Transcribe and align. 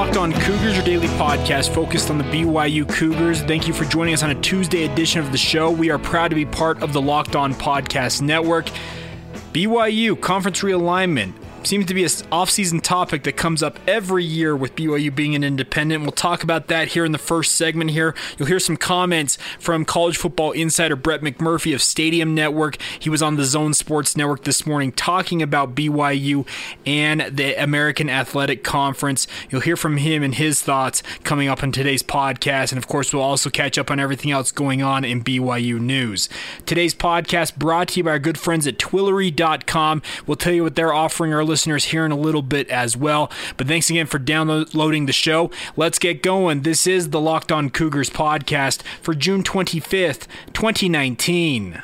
Locked 0.00 0.16
On 0.16 0.32
Cougars, 0.32 0.76
your 0.76 0.84
daily 0.86 1.08
podcast 1.08 1.74
focused 1.74 2.08
on 2.08 2.16
the 2.16 2.24
BYU 2.24 2.88
Cougars. 2.88 3.42
Thank 3.42 3.68
you 3.68 3.74
for 3.74 3.84
joining 3.84 4.14
us 4.14 4.22
on 4.22 4.30
a 4.30 4.34
Tuesday 4.40 4.84
edition 4.86 5.20
of 5.20 5.30
the 5.30 5.36
show. 5.36 5.70
We 5.70 5.90
are 5.90 5.98
proud 5.98 6.28
to 6.28 6.34
be 6.34 6.46
part 6.46 6.82
of 6.82 6.94
the 6.94 7.02
Locked 7.02 7.36
On 7.36 7.52
Podcast 7.52 8.22
Network. 8.22 8.70
BYU 9.52 10.18
conference 10.18 10.60
realignment 10.60 11.34
seems 11.62 11.86
to 11.86 11.94
be 11.94 12.04
an 12.04 12.10
off-season 12.32 12.80
topic 12.80 13.22
that 13.24 13.36
comes 13.36 13.62
up 13.62 13.78
every 13.86 14.24
year 14.24 14.56
with 14.56 14.74
BYU 14.74 15.14
being 15.14 15.34
an 15.34 15.44
independent. 15.44 16.02
We'll 16.02 16.12
talk 16.12 16.42
about 16.42 16.68
that 16.68 16.88
here 16.88 17.04
in 17.04 17.12
the 17.12 17.18
first 17.18 17.56
segment 17.56 17.90
here. 17.90 18.14
You'll 18.38 18.48
hear 18.48 18.60
some 18.60 18.76
comments 18.76 19.36
from 19.58 19.84
college 19.84 20.16
football 20.16 20.52
insider 20.52 20.96
Brett 20.96 21.20
McMurphy 21.20 21.74
of 21.74 21.82
Stadium 21.82 22.34
Network. 22.34 22.78
He 22.98 23.10
was 23.10 23.22
on 23.22 23.36
the 23.36 23.44
Zone 23.44 23.74
Sports 23.74 24.16
Network 24.16 24.44
this 24.44 24.66
morning 24.66 24.92
talking 24.92 25.42
about 25.42 25.74
BYU 25.74 26.46
and 26.86 27.20
the 27.22 27.54
American 27.62 28.08
Athletic 28.08 28.64
Conference. 28.64 29.26
You'll 29.50 29.60
hear 29.60 29.76
from 29.76 29.98
him 29.98 30.22
and 30.22 30.34
his 30.34 30.62
thoughts 30.62 31.02
coming 31.24 31.48
up 31.48 31.62
on 31.62 31.72
today's 31.72 32.02
podcast. 32.02 32.72
And 32.72 32.78
of 32.78 32.88
course, 32.88 33.12
we'll 33.12 33.22
also 33.22 33.50
catch 33.50 33.78
up 33.78 33.90
on 33.90 34.00
everything 34.00 34.30
else 34.30 34.50
going 34.50 34.82
on 34.82 35.04
in 35.04 35.22
BYU 35.22 35.78
news. 35.78 36.28
Today's 36.66 36.94
podcast 36.94 37.56
brought 37.56 37.88
to 37.88 38.00
you 38.00 38.04
by 38.04 38.10
our 38.10 38.18
good 38.18 38.38
friends 38.38 38.66
at 38.66 38.78
Twillory.com. 38.78 40.02
We'll 40.26 40.36
tell 40.36 40.52
you 40.52 40.62
what 40.62 40.74
they're 40.76 40.94
offering 40.94 41.34
our 41.34 41.44
listeners 41.50 41.86
here 41.86 42.06
in 42.06 42.12
a 42.12 42.16
little 42.16 42.40
bit 42.42 42.68
as 42.70 42.96
well. 42.96 43.30
But 43.58 43.66
thanks 43.66 43.90
again 43.90 44.06
for 44.06 44.18
downloading 44.18 45.04
the 45.04 45.12
show. 45.12 45.50
Let's 45.76 45.98
get 45.98 46.22
going. 46.22 46.62
This 46.62 46.86
is 46.86 47.10
the 47.10 47.20
Locked 47.20 47.52
On 47.52 47.68
Cougars 47.68 48.08
podcast 48.08 48.82
for 49.02 49.14
June 49.14 49.42
25th, 49.42 50.26
2019. 50.54 51.82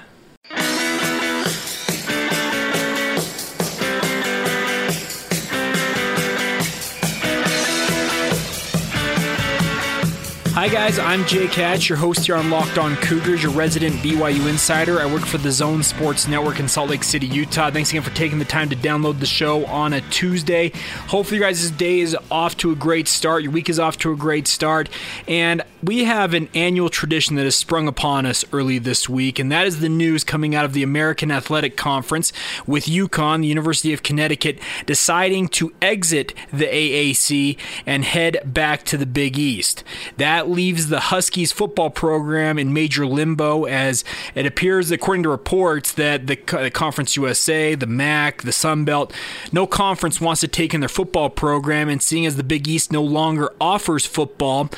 Hi, 10.67 10.73
guys. 10.73 10.99
I'm 10.99 11.25
Jake 11.27 11.53
Hatch, 11.53 11.89
your 11.89 11.97
host 11.97 12.27
here 12.27 12.35
on 12.35 12.51
Locked 12.51 12.77
On 12.77 12.97
Cougars, 12.97 13.41
your 13.41 13.53
resident 13.53 13.95
BYU 14.03 14.49
insider. 14.49 14.99
I 14.99 15.07
work 15.07 15.25
for 15.25 15.39
the 15.39 15.53
Zone 15.53 15.85
Sports 15.85 16.27
Network 16.27 16.59
in 16.59 16.67
Salt 16.67 16.91
Lake 16.91 17.05
City, 17.05 17.29
Utah. 17.29 17.71
Thanks 17.71 17.91
again 17.91 18.03
for 18.03 18.11
taking 18.17 18.41
the 18.41 18.45
time 18.45 18.69
to 18.71 18.75
download 18.75 19.21
the 19.21 19.27
show 19.27 19.65
on 19.67 19.93
a 19.93 20.01
Tuesday. 20.11 20.73
Hopefully, 21.07 21.39
your 21.39 21.49
guys' 21.49 21.71
day 21.71 22.01
is 22.01 22.17
off 22.33 22.57
to 22.57 22.73
a 22.73 22.75
great 22.75 23.07
start. 23.07 23.45
Your 23.45 23.53
week 23.53 23.69
is 23.69 23.79
off 23.79 23.97
to 23.99 24.11
a 24.11 24.17
great 24.17 24.49
start. 24.49 24.89
And 25.29 25.63
we 25.85 26.03
have 26.03 26.35
an 26.35 26.49
annual 26.53 26.89
tradition 26.89 27.37
that 27.37 27.45
has 27.45 27.55
sprung 27.55 27.87
upon 27.87 28.27
us 28.27 28.45
early 28.53 28.81
this 28.81 29.09
week, 29.09 29.39
and 29.39 29.53
that 29.53 29.69
is 29.69 29.79
the 29.79 29.89
news 29.89 30.25
coming 30.25 30.53
out 30.57 30.65
of 30.65 30.73
the 30.73 30.83
American 30.83 31.31
Athletic 31.31 31.77
Conference 31.77 32.33
with 32.67 32.87
UConn, 32.87 33.43
the 33.43 33.47
University 33.47 33.93
of 33.93 34.03
Connecticut, 34.03 34.59
deciding 34.85 35.47
to 35.49 35.73
exit 35.81 36.35
the 36.53 36.67
AAC 36.67 37.57
and 37.87 38.05
head 38.05 38.41
back 38.45 38.83
to 38.85 38.97
the 38.97 39.07
Big 39.07 39.39
East. 39.39 39.85
That 40.17 40.49
leaves 40.57 40.89
the 40.89 40.99
Huskies 40.99 41.53
football 41.53 41.91
program 41.91 42.59
in 42.59 42.73
major 42.73 43.07
limbo 43.07 43.65
as 43.65 44.03
it 44.35 44.47
appears, 44.47 44.91
according 44.91 45.23
to 45.23 45.29
reports, 45.29 45.93
that 45.93 46.27
the, 46.27 46.37
Conference 46.37 47.15
USA, 47.15 47.75
the 47.77 47.87
MAC, 47.87 48.43
the 48.43 48.53
Sun 48.53 48.85
Belt, 48.85 49.13
no 49.53 49.67
conference 49.67 50.21
wants 50.21 50.41
to 50.41 50.49
take 50.49 50.75
in 50.75 50.81
their 50.81 50.89
football 50.89 51.31
program. 51.31 51.89
And 51.89 52.03
seeing 52.03 52.27
as 52.27 52.37
the 52.37 52.43
Big 52.43 52.67
East 52.67 52.91
no 52.91 53.03
longer 53.03 53.53
offers 53.61 54.07
football, 54.07 54.71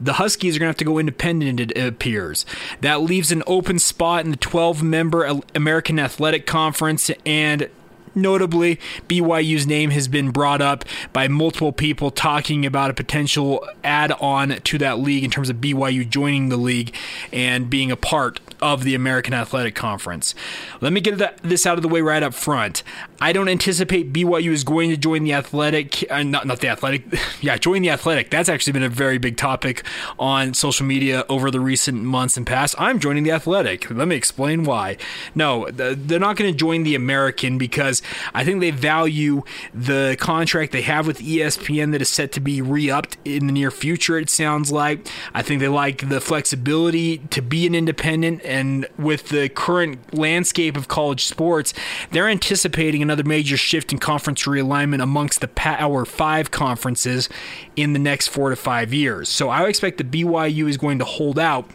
the 0.00 0.14
Huskies 0.14 0.56
are 0.56 0.58
going 0.58 0.66
to 0.66 0.70
have 0.70 0.76
to 0.76 0.84
go 0.84 0.98
independent, 0.98 1.60
it 1.60 1.76
appears. 1.76 2.44
That 2.80 3.00
leaves 3.00 3.32
an 3.32 3.42
open 3.46 3.78
spot 3.78 4.24
in 4.24 4.30
the 4.30 4.36
12 4.36 4.82
member 4.82 5.40
American 5.54 5.98
Athletic 5.98 6.46
Conference, 6.46 7.10
and 7.24 7.68
Notably, 8.14 8.78
BYU's 9.08 9.66
name 9.66 9.90
has 9.90 10.08
been 10.08 10.30
brought 10.30 10.60
up 10.60 10.84
by 11.12 11.28
multiple 11.28 11.72
people 11.72 12.10
talking 12.10 12.64
about 12.64 12.90
a 12.90 12.94
potential 12.94 13.66
add 13.82 14.12
on 14.12 14.60
to 14.62 14.78
that 14.78 14.98
league 14.98 15.24
in 15.24 15.30
terms 15.30 15.50
of 15.50 15.56
BYU 15.56 16.08
joining 16.08 16.48
the 16.48 16.56
league 16.56 16.94
and 17.32 17.68
being 17.68 17.90
a 17.90 17.96
part 17.96 18.40
of 18.62 18.84
the 18.84 18.94
American 18.94 19.34
Athletic 19.34 19.74
Conference. 19.74 20.34
Let 20.80 20.92
me 20.92 21.00
get 21.00 21.42
this 21.42 21.66
out 21.66 21.76
of 21.76 21.82
the 21.82 21.88
way 21.88 22.00
right 22.00 22.22
up 22.22 22.34
front. 22.34 22.82
I 23.20 23.32
don't 23.32 23.48
anticipate 23.48 24.12
BYU 24.12 24.52
is 24.52 24.64
going 24.64 24.90
to 24.90 24.96
join 24.96 25.24
the 25.24 25.32
Athletic, 25.32 26.04
uh, 26.10 26.22
not, 26.22 26.46
not 26.46 26.60
the 26.60 26.68
Athletic, 26.68 27.04
yeah, 27.40 27.56
join 27.56 27.82
the 27.82 27.90
Athletic. 27.90 28.30
That's 28.30 28.48
actually 28.48 28.72
been 28.74 28.82
a 28.82 28.88
very 28.88 29.18
big 29.18 29.36
topic 29.36 29.84
on 30.18 30.54
social 30.54 30.86
media 30.86 31.24
over 31.28 31.50
the 31.50 31.60
recent 31.60 32.02
months 32.02 32.36
and 32.36 32.46
past. 32.46 32.74
I'm 32.78 32.98
joining 33.00 33.24
the 33.24 33.32
Athletic. 33.32 33.90
Let 33.90 34.08
me 34.08 34.16
explain 34.16 34.64
why. 34.64 34.96
No, 35.34 35.68
they're 35.70 36.18
not 36.18 36.36
going 36.36 36.52
to 36.52 36.56
join 36.56 36.84
the 36.84 36.94
American 36.94 37.58
because 37.58 38.02
I 38.32 38.44
think 38.44 38.60
they 38.60 38.70
value 38.70 39.42
the 39.72 40.16
contract 40.20 40.72
they 40.72 40.82
have 40.82 41.06
with 41.06 41.18
ESPN 41.18 41.92
that 41.92 42.02
is 42.02 42.08
set 42.08 42.32
to 42.32 42.40
be 42.40 42.60
re 42.62 42.90
upped 42.90 43.16
in 43.24 43.46
the 43.46 43.52
near 43.52 43.70
future, 43.70 44.18
it 44.18 44.30
sounds 44.30 44.70
like. 44.70 45.06
I 45.32 45.42
think 45.42 45.60
they 45.60 45.68
like 45.68 46.08
the 46.08 46.20
flexibility 46.20 47.18
to 47.18 47.42
be 47.42 47.66
an 47.66 47.74
independent 47.74 48.42
and 48.44 48.86
with 48.98 49.28
the 49.28 49.48
current 49.48 50.14
landscape 50.16 50.76
of 50.76 50.88
college 50.88 51.24
sports, 51.24 51.74
they're 52.10 52.28
anticipating 52.28 53.02
another 53.02 53.24
major 53.24 53.56
shift 53.56 53.92
in 53.92 53.98
conference 53.98 54.44
realignment 54.44 55.02
amongst 55.02 55.40
the 55.40 55.48
Power 55.48 56.04
Five 56.04 56.50
conferences 56.50 57.28
in 57.76 57.92
the 57.92 57.98
next 57.98 58.28
four 58.28 58.50
to 58.50 58.56
five 58.56 58.92
years. 58.92 59.28
So 59.28 59.48
I 59.48 59.66
expect 59.68 59.98
the 59.98 60.04
BYU 60.04 60.68
is 60.68 60.76
going 60.76 60.98
to 60.98 61.04
hold 61.04 61.38
out 61.38 61.68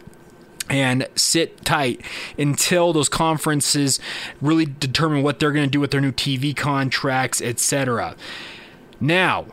and 0.70 1.06
sit 1.16 1.64
tight 1.64 2.00
until 2.38 2.92
those 2.92 3.08
conferences 3.08 4.00
really 4.40 4.64
determine 4.64 5.22
what 5.22 5.40
they're 5.40 5.52
going 5.52 5.66
to 5.66 5.70
do 5.70 5.80
with 5.80 5.90
their 5.90 6.00
new 6.00 6.12
TV 6.12 6.56
contracts, 6.56 7.42
etc. 7.42 8.16
Now, 9.00 9.46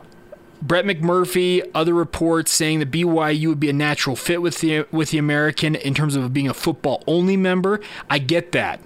Brett 0.61 0.85
McMurphy, 0.85 1.69
other 1.75 1.93
reports 1.93 2.51
saying 2.51 2.79
that 2.79 2.89
BYU 2.89 3.49
would 3.49 3.59
be 3.59 3.69
a 3.69 3.73
natural 3.73 4.15
fit 4.15 4.41
with 4.41 4.59
the 4.59 4.87
with 4.91 5.11
the 5.11 5.17
American 5.17 5.75
in 5.75 5.93
terms 5.93 6.15
of 6.15 6.33
being 6.33 6.47
a 6.47 6.53
football 6.53 7.03
only 7.05 7.37
member. 7.37 7.79
I 8.09 8.17
get 8.17 8.53
that. 8.53 8.79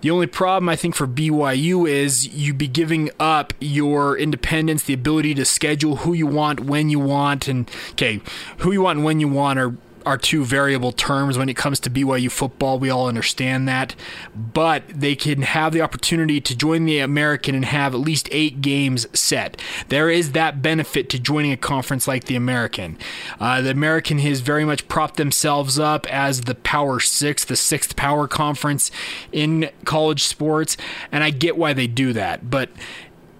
The 0.00 0.10
only 0.10 0.26
problem 0.26 0.68
I 0.68 0.76
think 0.76 0.94
for 0.94 1.06
BYU 1.06 1.88
is 1.88 2.28
you'd 2.28 2.56
be 2.56 2.68
giving 2.68 3.10
up 3.20 3.52
your 3.60 4.16
independence, 4.16 4.84
the 4.84 4.94
ability 4.94 5.34
to 5.34 5.44
schedule 5.44 5.96
who 5.96 6.14
you 6.14 6.26
want 6.26 6.60
when 6.60 6.88
you 6.88 6.98
want, 6.98 7.46
and 7.46 7.70
okay, 7.90 8.20
who 8.58 8.72
you 8.72 8.82
want 8.82 8.98
and 8.98 9.04
when 9.04 9.20
you 9.20 9.28
want 9.28 9.58
are 9.58 9.74
are 10.08 10.16
two 10.16 10.42
variable 10.42 10.90
terms 10.90 11.36
when 11.36 11.50
it 11.50 11.56
comes 11.56 11.78
to 11.78 11.90
BYU 11.90 12.30
football. 12.30 12.78
We 12.78 12.88
all 12.88 13.08
understand 13.08 13.68
that. 13.68 13.94
But 14.34 14.84
they 14.88 15.14
can 15.14 15.42
have 15.42 15.74
the 15.74 15.82
opportunity 15.82 16.40
to 16.40 16.56
join 16.56 16.86
the 16.86 17.00
American 17.00 17.54
and 17.54 17.66
have 17.66 17.94
at 17.94 18.00
least 18.00 18.26
eight 18.32 18.62
games 18.62 19.06
set. 19.12 19.60
There 19.88 20.08
is 20.08 20.32
that 20.32 20.62
benefit 20.62 21.10
to 21.10 21.18
joining 21.18 21.52
a 21.52 21.58
conference 21.58 22.08
like 22.08 22.24
the 22.24 22.36
American. 22.36 22.96
Uh, 23.38 23.60
the 23.60 23.70
American 23.70 24.18
has 24.20 24.40
very 24.40 24.64
much 24.64 24.88
propped 24.88 25.18
themselves 25.18 25.78
up 25.78 26.10
as 26.10 26.42
the 26.42 26.54
Power 26.54 27.00
Six, 27.00 27.44
the 27.44 27.54
sixth 27.54 27.94
power 27.94 28.26
conference 28.26 28.90
in 29.30 29.68
college 29.84 30.24
sports. 30.24 30.78
And 31.12 31.22
I 31.22 31.28
get 31.28 31.58
why 31.58 31.74
they 31.74 31.86
do 31.86 32.14
that. 32.14 32.48
But 32.48 32.70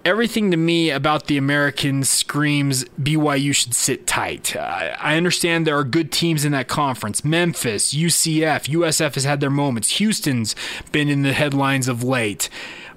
everything 0.05 0.51
to 0.51 0.57
me 0.57 0.89
about 0.89 1.27
the 1.27 1.37
Americans 1.37 2.09
screams 2.09 2.85
BYU 3.01 3.53
should 3.53 3.73
sit 3.73 4.07
tight. 4.07 4.55
I 4.55 5.15
understand 5.15 5.65
there 5.65 5.77
are 5.77 5.83
good 5.83 6.11
teams 6.11 6.45
in 6.45 6.51
that 6.53 6.67
conference. 6.67 7.23
Memphis, 7.23 7.93
UCF, 7.93 8.69
USF 8.69 9.15
has 9.15 9.23
had 9.23 9.39
their 9.39 9.49
moments. 9.49 9.97
Houston's 9.97 10.55
been 10.91 11.09
in 11.09 11.23
the 11.23 11.33
headlines 11.33 11.87
of 11.87 12.03
late 12.03 12.49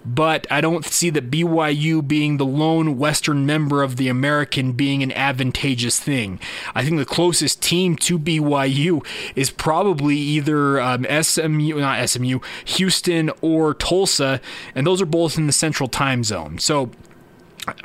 but 0.04 0.46
I 0.50 0.60
don't 0.60 0.84
see 0.84 1.10
that 1.10 1.30
BYU 1.30 2.06
being 2.06 2.36
the 2.36 2.46
lone 2.46 2.98
Western 2.98 3.46
member 3.46 3.82
of 3.82 3.96
the 3.96 4.08
American 4.08 4.72
being 4.72 5.02
an 5.02 5.12
advantageous 5.12 5.98
thing. 5.98 6.40
I 6.74 6.84
think 6.84 6.98
the 6.98 7.04
closest 7.04 7.62
team 7.62 7.96
to 7.96 8.18
BYU 8.18 9.04
is 9.36 9.50
probably 9.50 10.16
either 10.16 10.80
um, 10.80 11.06
SMU, 11.22 11.80
not 11.80 12.08
SMU, 12.08 12.40
Houston 12.64 13.30
or 13.40 13.74
Tulsa, 13.74 14.40
and 14.74 14.86
those 14.86 15.00
are 15.00 15.06
both 15.06 15.38
in 15.38 15.46
the 15.46 15.52
Central 15.52 15.88
Time 15.88 16.24
Zone. 16.24 16.58
So 16.58 16.90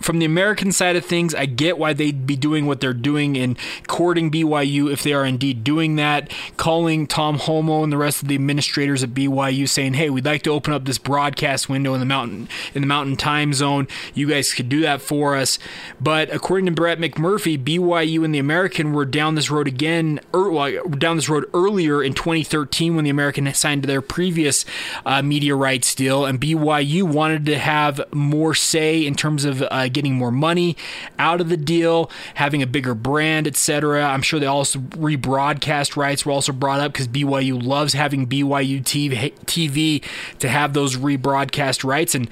from 0.01 0.17
the 0.19 0.25
American 0.25 0.71
side 0.71 0.95
of 0.95 1.05
things, 1.05 1.35
I 1.35 1.45
get 1.45 1.77
why 1.77 1.93
they'd 1.93 2.25
be 2.25 2.35
doing 2.35 2.65
what 2.65 2.79
they're 2.79 2.93
doing 2.93 3.37
and 3.37 3.57
courting 3.85 4.31
BYU 4.31 4.91
if 4.91 5.03
they 5.03 5.13
are 5.13 5.25
indeed 5.25 5.63
doing 5.63 5.97
that, 5.97 6.31
calling 6.57 7.05
Tom 7.05 7.37
Holmoe 7.37 7.83
and 7.83 7.93
the 7.93 7.97
rest 7.97 8.21
of 8.23 8.27
the 8.27 8.35
administrators 8.35 9.03
at 9.03 9.11
BYU 9.11 9.67
saying, 9.67 9.93
"Hey, 9.93 10.09
we'd 10.09 10.25
like 10.25 10.41
to 10.43 10.49
open 10.49 10.73
up 10.73 10.85
this 10.85 10.97
broadcast 10.97 11.69
window 11.69 11.93
in 11.93 11.99
the 11.99 12.05
mountain 12.05 12.49
in 12.73 12.81
the 12.81 12.87
mountain 12.87 13.15
time 13.15 13.53
zone. 13.53 13.87
You 14.15 14.27
guys 14.27 14.53
could 14.53 14.69
do 14.69 14.81
that 14.81 15.01
for 15.01 15.35
us." 15.35 15.59
But 16.01 16.33
according 16.33 16.65
to 16.65 16.71
Brett 16.71 16.99
McMurphy, 16.99 17.63
BYU 17.63 18.23
and 18.23 18.33
the 18.33 18.39
American 18.39 18.93
were 18.93 19.05
down 19.05 19.35
this 19.35 19.51
road 19.51 19.67
again, 19.67 20.19
er, 20.33 20.49
well, 20.49 20.87
down 20.89 21.17
this 21.17 21.29
road 21.29 21.45
earlier 21.53 22.01
in 22.01 22.13
2013 22.13 22.95
when 22.95 23.03
the 23.03 23.11
American 23.11 23.53
signed 23.53 23.83
their 23.83 24.01
previous 24.01 24.65
uh, 25.05 25.21
media 25.21 25.55
rights 25.55 25.93
deal, 25.93 26.25
and 26.25 26.41
BYU 26.41 27.03
wanted 27.03 27.45
to 27.45 27.59
have 27.59 28.01
more 28.11 28.55
say 28.55 29.05
in 29.05 29.13
terms 29.13 29.45
of 29.45 29.66
uh, 29.71 29.87
getting 29.87 30.15
more 30.15 30.31
money 30.31 30.75
out 31.19 31.41
of 31.41 31.49
the 31.49 31.57
deal, 31.57 32.09
having 32.35 32.61
a 32.61 32.67
bigger 32.67 32.95
brand, 32.95 33.47
etc. 33.47 34.03
I'm 34.03 34.21
sure 34.21 34.39
they 34.39 34.45
also 34.45 34.79
rebroadcast 34.79 35.95
rights 35.95 36.25
were 36.25 36.31
also 36.31 36.51
brought 36.51 36.79
up 36.79 36.93
because 36.93 37.07
BYU 37.07 37.61
loves 37.61 37.93
having 37.93 38.27
BYU 38.27 38.83
TV, 38.83 40.03
to 40.39 40.49
have 40.49 40.73
those 40.73 40.97
rebroadcast 40.97 41.83
rights 41.83 42.15
and. 42.15 42.29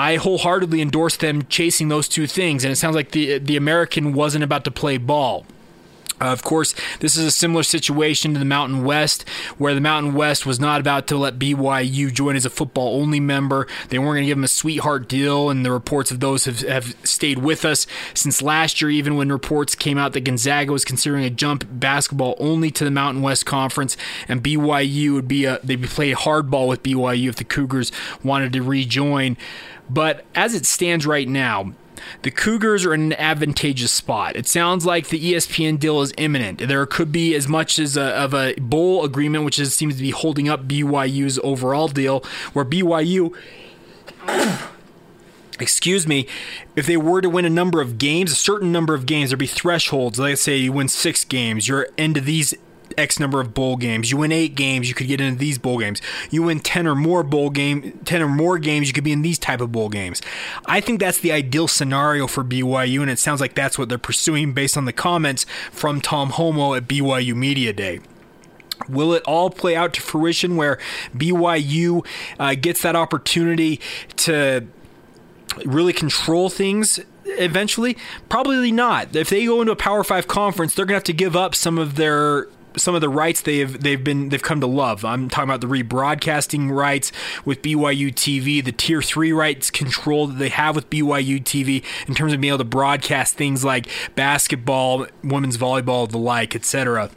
I 0.00 0.14
wholeheartedly 0.14 0.80
endorse 0.80 1.16
them 1.16 1.44
chasing 1.46 1.88
those 1.88 2.06
two 2.06 2.28
things, 2.28 2.62
and 2.62 2.70
it 2.70 2.76
sounds 2.76 2.94
like 2.94 3.10
the 3.10 3.38
the 3.38 3.56
American 3.56 4.12
wasn't 4.12 4.44
about 4.44 4.62
to 4.66 4.70
play 4.70 4.96
ball. 4.96 5.44
Uh, 6.20 6.26
of 6.26 6.42
course, 6.42 6.74
this 7.00 7.16
is 7.16 7.24
a 7.24 7.30
similar 7.30 7.62
situation 7.62 8.32
to 8.32 8.38
the 8.38 8.44
Mountain 8.44 8.84
West, 8.84 9.28
where 9.56 9.74
the 9.74 9.80
Mountain 9.80 10.14
West 10.14 10.46
was 10.46 10.58
not 10.58 10.80
about 10.80 11.06
to 11.08 11.16
let 11.16 11.38
BYU 11.38 12.12
join 12.12 12.36
as 12.36 12.44
a 12.44 12.50
football 12.50 13.00
only 13.00 13.20
member. 13.20 13.66
They 13.88 13.98
weren't 13.98 14.16
going 14.16 14.22
to 14.24 14.26
give 14.26 14.36
them 14.36 14.44
a 14.44 14.48
sweetheart 14.48 15.08
deal, 15.08 15.50
and 15.50 15.64
the 15.64 15.72
reports 15.72 16.10
of 16.10 16.20
those 16.20 16.44
have, 16.46 16.60
have 16.60 16.96
stayed 17.04 17.38
with 17.38 17.64
us 17.64 17.86
since 18.14 18.42
last 18.42 18.80
year, 18.80 18.90
even 18.90 19.16
when 19.16 19.30
reports 19.30 19.74
came 19.74 19.98
out 19.98 20.12
that 20.12 20.24
Gonzaga 20.24 20.72
was 20.72 20.84
considering 20.84 21.24
a 21.24 21.30
jump 21.30 21.64
basketball 21.70 22.36
only 22.38 22.70
to 22.72 22.84
the 22.84 22.90
Mountain 22.90 23.22
West 23.22 23.46
Conference, 23.46 23.96
and 24.26 24.42
BYU 24.42 25.14
would 25.14 25.28
be 25.28 25.44
a, 25.44 25.60
they'd 25.62 25.82
play 25.84 26.12
hardball 26.12 26.68
with 26.68 26.82
BYU 26.82 27.28
if 27.28 27.36
the 27.36 27.44
Cougars 27.44 27.92
wanted 28.24 28.52
to 28.52 28.62
rejoin. 28.62 29.36
But 29.90 30.24
as 30.34 30.54
it 30.54 30.66
stands 30.66 31.06
right 31.06 31.28
now, 31.28 31.72
the 32.22 32.30
Cougars 32.30 32.84
are 32.84 32.94
in 32.94 33.12
an 33.12 33.12
advantageous 33.14 33.92
spot. 33.92 34.36
It 34.36 34.46
sounds 34.46 34.86
like 34.86 35.08
the 35.08 35.32
ESPN 35.32 35.78
deal 35.78 36.00
is 36.00 36.12
imminent. 36.16 36.66
There 36.66 36.86
could 36.86 37.12
be 37.12 37.34
as 37.34 37.48
much 37.48 37.78
as 37.78 37.96
a, 37.96 38.02
of 38.02 38.34
a 38.34 38.54
bowl 38.54 39.04
agreement, 39.04 39.44
which 39.44 39.58
is, 39.58 39.74
seems 39.74 39.96
to 39.96 40.02
be 40.02 40.10
holding 40.10 40.48
up 40.48 40.66
BYU's 40.66 41.38
overall 41.42 41.88
deal, 41.88 42.24
where 42.52 42.64
BYU. 42.64 43.34
excuse 45.60 46.06
me, 46.06 46.26
if 46.76 46.86
they 46.86 46.96
were 46.96 47.20
to 47.20 47.28
win 47.28 47.44
a 47.44 47.50
number 47.50 47.80
of 47.80 47.98
games, 47.98 48.32
a 48.32 48.36
certain 48.36 48.70
number 48.70 48.94
of 48.94 49.06
games, 49.06 49.30
there'd 49.30 49.38
be 49.38 49.46
thresholds. 49.46 50.18
Let's 50.18 50.40
say 50.40 50.56
you 50.56 50.72
win 50.72 50.88
six 50.88 51.24
games, 51.24 51.68
you're 51.68 51.88
into 51.96 52.20
these 52.20 52.54
X 52.98 53.20
number 53.20 53.40
of 53.40 53.54
bowl 53.54 53.76
games. 53.76 54.10
You 54.10 54.16
win 54.16 54.32
eight 54.32 54.54
games, 54.54 54.88
you 54.88 54.94
could 54.94 55.06
get 55.06 55.20
into 55.20 55.38
these 55.38 55.56
bowl 55.56 55.78
games. 55.78 56.02
You 56.30 56.42
win 56.42 56.60
ten 56.60 56.86
or 56.86 56.94
more 56.94 57.22
bowl 57.22 57.50
game, 57.50 58.00
ten 58.04 58.20
or 58.20 58.28
more 58.28 58.58
games, 58.58 58.88
you 58.88 58.92
could 58.92 59.04
be 59.04 59.12
in 59.12 59.22
these 59.22 59.38
type 59.38 59.60
of 59.60 59.72
bowl 59.72 59.88
games. 59.88 60.20
I 60.66 60.80
think 60.80 61.00
that's 61.00 61.18
the 61.18 61.32
ideal 61.32 61.68
scenario 61.68 62.26
for 62.26 62.44
BYU, 62.44 63.00
and 63.00 63.10
it 63.10 63.18
sounds 63.18 63.40
like 63.40 63.54
that's 63.54 63.78
what 63.78 63.88
they're 63.88 63.98
pursuing 63.98 64.52
based 64.52 64.76
on 64.76 64.84
the 64.84 64.92
comments 64.92 65.46
from 65.70 66.00
Tom 66.00 66.30
Holmoe 66.32 66.76
at 66.76 66.88
BYU 66.88 67.34
Media 67.34 67.72
Day. 67.72 68.00
Will 68.88 69.12
it 69.12 69.22
all 69.24 69.50
play 69.50 69.76
out 69.76 69.94
to 69.94 70.00
fruition 70.00 70.56
where 70.56 70.78
BYU 71.14 72.06
uh, 72.38 72.54
gets 72.54 72.82
that 72.82 72.96
opportunity 72.96 73.80
to 74.16 74.66
really 75.64 75.92
control 75.92 76.48
things 76.48 77.00
eventually? 77.24 77.96
Probably 78.28 78.72
not. 78.72 79.14
If 79.14 79.30
they 79.30 79.44
go 79.44 79.60
into 79.60 79.72
a 79.72 79.76
Power 79.76 80.04
Five 80.04 80.28
conference, 80.28 80.74
they're 80.74 80.86
going 80.86 80.94
to 80.94 80.98
have 80.98 81.04
to 81.04 81.12
give 81.12 81.36
up 81.36 81.54
some 81.54 81.78
of 81.78 81.96
their 81.96 82.48
some 82.78 82.94
of 82.94 83.00
the 83.00 83.08
rights 83.08 83.42
they've 83.42 83.80
they've 83.80 84.02
been 84.02 84.28
they've 84.30 84.42
come 84.42 84.60
to 84.60 84.66
love. 84.66 85.04
I'm 85.04 85.28
talking 85.28 85.50
about 85.50 85.60
the 85.60 85.66
rebroadcasting 85.66 86.70
rights 86.70 87.12
with 87.44 87.62
BYU 87.62 88.12
TV, 88.12 88.64
the 88.64 88.72
tier 88.72 89.02
three 89.02 89.32
rights 89.32 89.70
control 89.70 90.26
that 90.28 90.38
they 90.38 90.48
have 90.48 90.74
with 90.74 90.88
BYU 90.90 91.42
TV 91.42 91.84
in 92.06 92.14
terms 92.14 92.32
of 92.32 92.40
being 92.40 92.50
able 92.50 92.58
to 92.58 92.64
broadcast 92.64 93.34
things 93.34 93.64
like 93.64 93.88
basketball, 94.14 95.06
women's 95.22 95.56
volleyball, 95.58 96.08
the 96.08 96.18
like, 96.18 96.54
etc. 96.54 97.10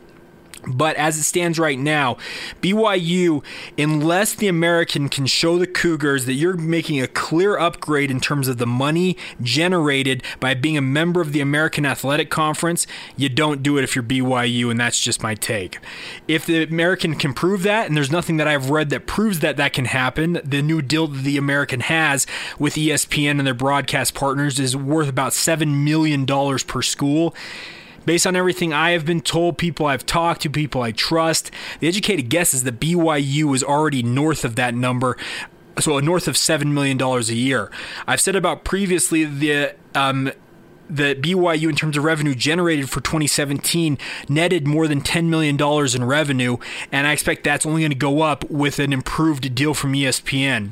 But 0.67 0.95
as 0.95 1.17
it 1.17 1.23
stands 1.23 1.57
right 1.57 1.79
now, 1.79 2.17
BYU, 2.61 3.43
unless 3.77 4.33
the 4.33 4.47
American 4.47 5.09
can 5.09 5.25
show 5.25 5.57
the 5.57 5.67
Cougars 5.67 6.25
that 6.25 6.33
you're 6.33 6.55
making 6.55 7.01
a 7.01 7.07
clear 7.07 7.57
upgrade 7.57 8.11
in 8.11 8.19
terms 8.19 8.47
of 8.47 8.57
the 8.57 8.67
money 8.67 9.17
generated 9.41 10.23
by 10.39 10.53
being 10.53 10.77
a 10.77 10.81
member 10.81 11.19
of 11.21 11.33
the 11.33 11.41
American 11.41 11.85
Athletic 11.85 12.29
Conference, 12.29 12.85
you 13.17 13.29
don't 13.29 13.63
do 13.63 13.77
it 13.77 13.83
if 13.83 13.95
you're 13.95 14.03
BYU, 14.03 14.69
and 14.69 14.79
that's 14.79 15.01
just 15.01 15.23
my 15.23 15.33
take. 15.33 15.79
If 16.27 16.45
the 16.45 16.63
American 16.63 17.15
can 17.15 17.33
prove 17.33 17.63
that, 17.63 17.87
and 17.87 17.97
there's 17.97 18.11
nothing 18.11 18.37
that 18.37 18.47
I've 18.47 18.69
read 18.69 18.89
that 18.91 19.07
proves 19.07 19.39
that 19.39 19.57
that 19.57 19.73
can 19.73 19.85
happen, 19.85 20.39
the 20.43 20.61
new 20.61 20.81
deal 20.81 21.07
that 21.07 21.23
the 21.23 21.37
American 21.37 21.79
has 21.81 22.27
with 22.59 22.75
ESPN 22.75 23.31
and 23.39 23.47
their 23.47 23.53
broadcast 23.53 24.13
partners 24.13 24.59
is 24.59 24.77
worth 24.77 25.09
about 25.09 25.31
$7 25.31 25.83
million 25.83 26.25
per 26.25 26.81
school 26.81 27.33
Based 28.05 28.25
on 28.25 28.35
everything 28.35 28.73
I 28.73 28.91
have 28.91 29.05
been 29.05 29.21
told, 29.21 29.57
people 29.57 29.85
I've 29.85 30.05
talked 30.05 30.41
to, 30.41 30.49
people 30.49 30.81
I 30.81 30.91
trust, 30.91 31.51
the 31.79 31.87
educated 31.87 32.29
guess 32.29 32.53
is 32.53 32.63
that 32.63 32.79
BYU 32.79 33.53
is 33.55 33.63
already 33.63 34.03
north 34.03 34.43
of 34.45 34.55
that 34.55 34.73
number 34.73 35.17
so 35.79 35.99
north 35.99 36.27
of 36.27 36.35
seven 36.35 36.73
million 36.73 36.97
dollars 36.97 37.29
a 37.29 37.35
year. 37.35 37.71
I've 38.05 38.21
said 38.21 38.35
about 38.35 38.63
previously 38.63 39.23
the 39.23 39.73
um, 39.95 40.31
BYU, 40.91 41.69
in 41.69 41.75
terms 41.75 41.97
of 41.97 42.03
revenue 42.03 42.35
generated 42.35 42.89
for 42.89 43.01
2017, 43.01 43.97
netted 44.27 44.67
more 44.67 44.87
than 44.87 45.01
$10 45.01 45.25
million 45.25 45.57
in 45.95 46.03
revenue, 46.03 46.57
and 46.91 47.07
I 47.07 47.13
expect 47.13 47.43
that's 47.43 47.65
only 47.65 47.81
going 47.81 47.91
to 47.91 47.97
go 47.97 48.21
up 48.21 48.49
with 48.49 48.79
an 48.79 48.91
improved 48.91 49.55
deal 49.55 49.73
from 49.73 49.93
ESPN. 49.93 50.71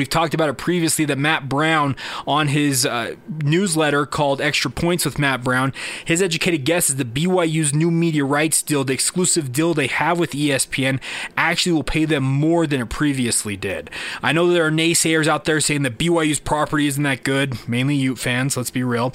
We've 0.00 0.08
talked 0.08 0.32
about 0.32 0.48
it 0.48 0.54
previously 0.54 1.04
that 1.04 1.18
Matt 1.18 1.46
Brown 1.46 1.94
on 2.26 2.48
his 2.48 2.86
uh, 2.86 3.16
newsletter 3.44 4.06
called 4.06 4.40
Extra 4.40 4.70
Points 4.70 5.04
with 5.04 5.18
Matt 5.18 5.44
Brown, 5.44 5.74
his 6.06 6.22
educated 6.22 6.64
guess 6.64 6.88
is 6.88 6.96
that 6.96 7.12
BYU's 7.12 7.74
new 7.74 7.90
media 7.90 8.24
rights 8.24 8.62
deal, 8.62 8.82
the 8.82 8.94
exclusive 8.94 9.52
deal 9.52 9.74
they 9.74 9.88
have 9.88 10.18
with 10.18 10.30
ESPN, 10.30 11.02
actually 11.36 11.72
will 11.72 11.82
pay 11.82 12.06
them 12.06 12.24
more 12.24 12.66
than 12.66 12.80
it 12.80 12.88
previously 12.88 13.58
did. 13.58 13.90
I 14.22 14.32
know 14.32 14.48
there 14.48 14.66
are 14.66 14.70
naysayers 14.70 15.26
out 15.26 15.44
there 15.44 15.60
saying 15.60 15.82
that 15.82 15.98
BYU's 15.98 16.40
property 16.40 16.86
isn't 16.86 17.02
that 17.02 17.22
good, 17.22 17.68
mainly 17.68 17.96
Ute 17.96 18.18
fans, 18.18 18.56
let's 18.56 18.70
be 18.70 18.82
real, 18.82 19.12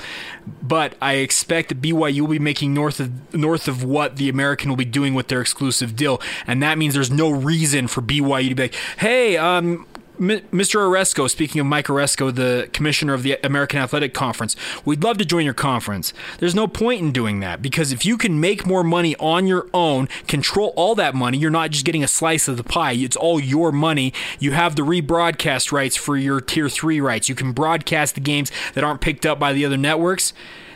but 0.61 0.93
I 1.01 1.13
expect 1.13 1.69
that 1.69 1.81
BYU 1.81 2.21
will 2.21 2.27
be 2.27 2.37
making 2.37 2.75
north 2.75 2.99
of 2.99 3.33
north 3.33 3.67
of 3.67 3.83
what 3.83 4.17
the 4.17 4.29
American 4.29 4.69
will 4.69 4.77
be 4.77 4.85
doing 4.85 5.15
with 5.15 5.29
their 5.29 5.41
exclusive 5.41 5.95
deal, 5.95 6.21
and 6.45 6.61
that 6.61 6.77
means 6.77 6.93
there's 6.93 7.09
no 7.09 7.31
reason 7.31 7.87
for 7.87 8.03
BYU 8.03 8.49
to 8.49 8.53
be 8.55 8.63
like, 8.65 8.75
hey, 8.99 9.35
um, 9.35 9.87
Mr. 10.19 10.79
Aresco, 10.79 11.29
speaking 11.29 11.59
of 11.59 11.67
Mike 11.67 11.87
Aresco, 11.87 12.33
the 12.33 12.69
commissioner 12.73 13.13
of 13.13 13.23
the 13.23 13.37
American 13.43 13.79
Athletic 13.79 14.13
Conference, 14.13 14.55
we'd 14.85 15.03
love 15.03 15.17
to 15.17 15.25
join 15.25 15.45
your 15.45 15.53
conference. 15.53 16.13
There's 16.39 16.55
no 16.55 16.67
point 16.67 17.01
in 17.01 17.11
doing 17.11 17.39
that 17.41 17.61
because 17.61 17.91
if 17.91 18.05
you 18.05 18.17
can 18.17 18.39
make 18.39 18.65
more 18.65 18.83
money 18.83 19.15
on 19.17 19.47
your 19.47 19.67
own, 19.73 20.07
control 20.27 20.73
all 20.75 20.95
that 20.95 21.15
money, 21.15 21.37
you're 21.37 21.51
not 21.51 21.71
just 21.71 21.85
getting 21.85 22.03
a 22.03 22.07
slice 22.07 22.47
of 22.47 22.57
the 22.57 22.63
pie. 22.63 22.93
It's 22.93 23.15
all 23.17 23.39
your 23.39 23.71
money. 23.71 24.13
You 24.39 24.51
have 24.51 24.75
the 24.75 24.83
rebroadcast 24.83 25.71
rights 25.71 25.95
for 25.95 26.17
your 26.17 26.41
tier 26.41 26.69
three 26.69 27.01
rights. 27.01 27.29
You 27.29 27.35
can 27.35 27.51
broadcast 27.51 28.15
the 28.15 28.21
games 28.21 28.51
that 28.73 28.83
aren't 28.83 29.01
picked 29.01 29.25
up 29.25 29.39
by 29.39 29.53
the 29.53 29.65
other 29.65 29.77
networks. 29.77 30.33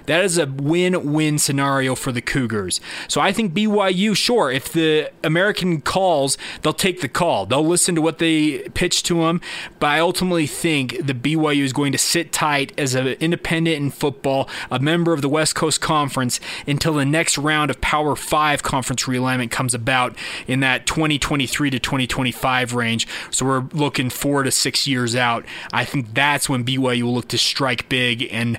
That 0.09 0.25
is 0.25 0.39
a 0.39 0.47
win 0.47 1.13
win 1.13 1.37
scenario 1.37 1.93
for 1.93 2.11
the 2.11 2.19
Cougars. 2.19 2.81
So 3.07 3.21
I 3.21 3.31
think 3.31 3.53
BYU, 3.53 4.17
sure, 4.17 4.49
if 4.49 4.73
the 4.73 5.11
American 5.23 5.81
calls, 5.81 6.35
they'll 6.63 6.73
take 6.73 7.01
the 7.01 7.07
call. 7.07 7.45
They'll 7.45 7.63
listen 7.63 7.93
to 7.93 8.01
what 8.01 8.17
they 8.17 8.67
pitch 8.69 9.03
to 9.03 9.21
them. 9.21 9.39
But 9.79 9.87
I 9.87 9.99
ultimately 9.99 10.47
think 10.47 11.05
the 11.05 11.13
BYU 11.13 11.61
is 11.61 11.73
going 11.73 11.91
to 11.91 11.99
sit 11.99 12.33
tight 12.33 12.73
as 12.75 12.95
an 12.95 13.05
independent 13.19 13.77
in 13.77 13.91
football, 13.91 14.49
a 14.71 14.79
member 14.79 15.13
of 15.13 15.21
the 15.21 15.29
West 15.29 15.53
Coast 15.53 15.79
Conference, 15.79 16.39
until 16.65 16.95
the 16.95 17.05
next 17.05 17.37
round 17.37 17.69
of 17.69 17.79
Power 17.79 18.15
5 18.15 18.63
conference 18.63 19.03
realignment 19.03 19.51
comes 19.51 19.75
about 19.75 20.17
in 20.47 20.59
that 20.61 20.87
2023 20.87 21.69
to 21.69 21.77
2025 21.77 22.73
range. 22.73 23.07
So 23.29 23.45
we're 23.45 23.65
looking 23.73 24.09
four 24.09 24.41
to 24.41 24.49
six 24.49 24.87
years 24.87 25.15
out. 25.15 25.45
I 25.71 25.85
think 25.85 26.15
that's 26.15 26.49
when 26.49 26.65
BYU 26.65 27.03
will 27.03 27.13
look 27.13 27.27
to 27.27 27.37
strike 27.37 27.89
big 27.89 28.27
and 28.31 28.57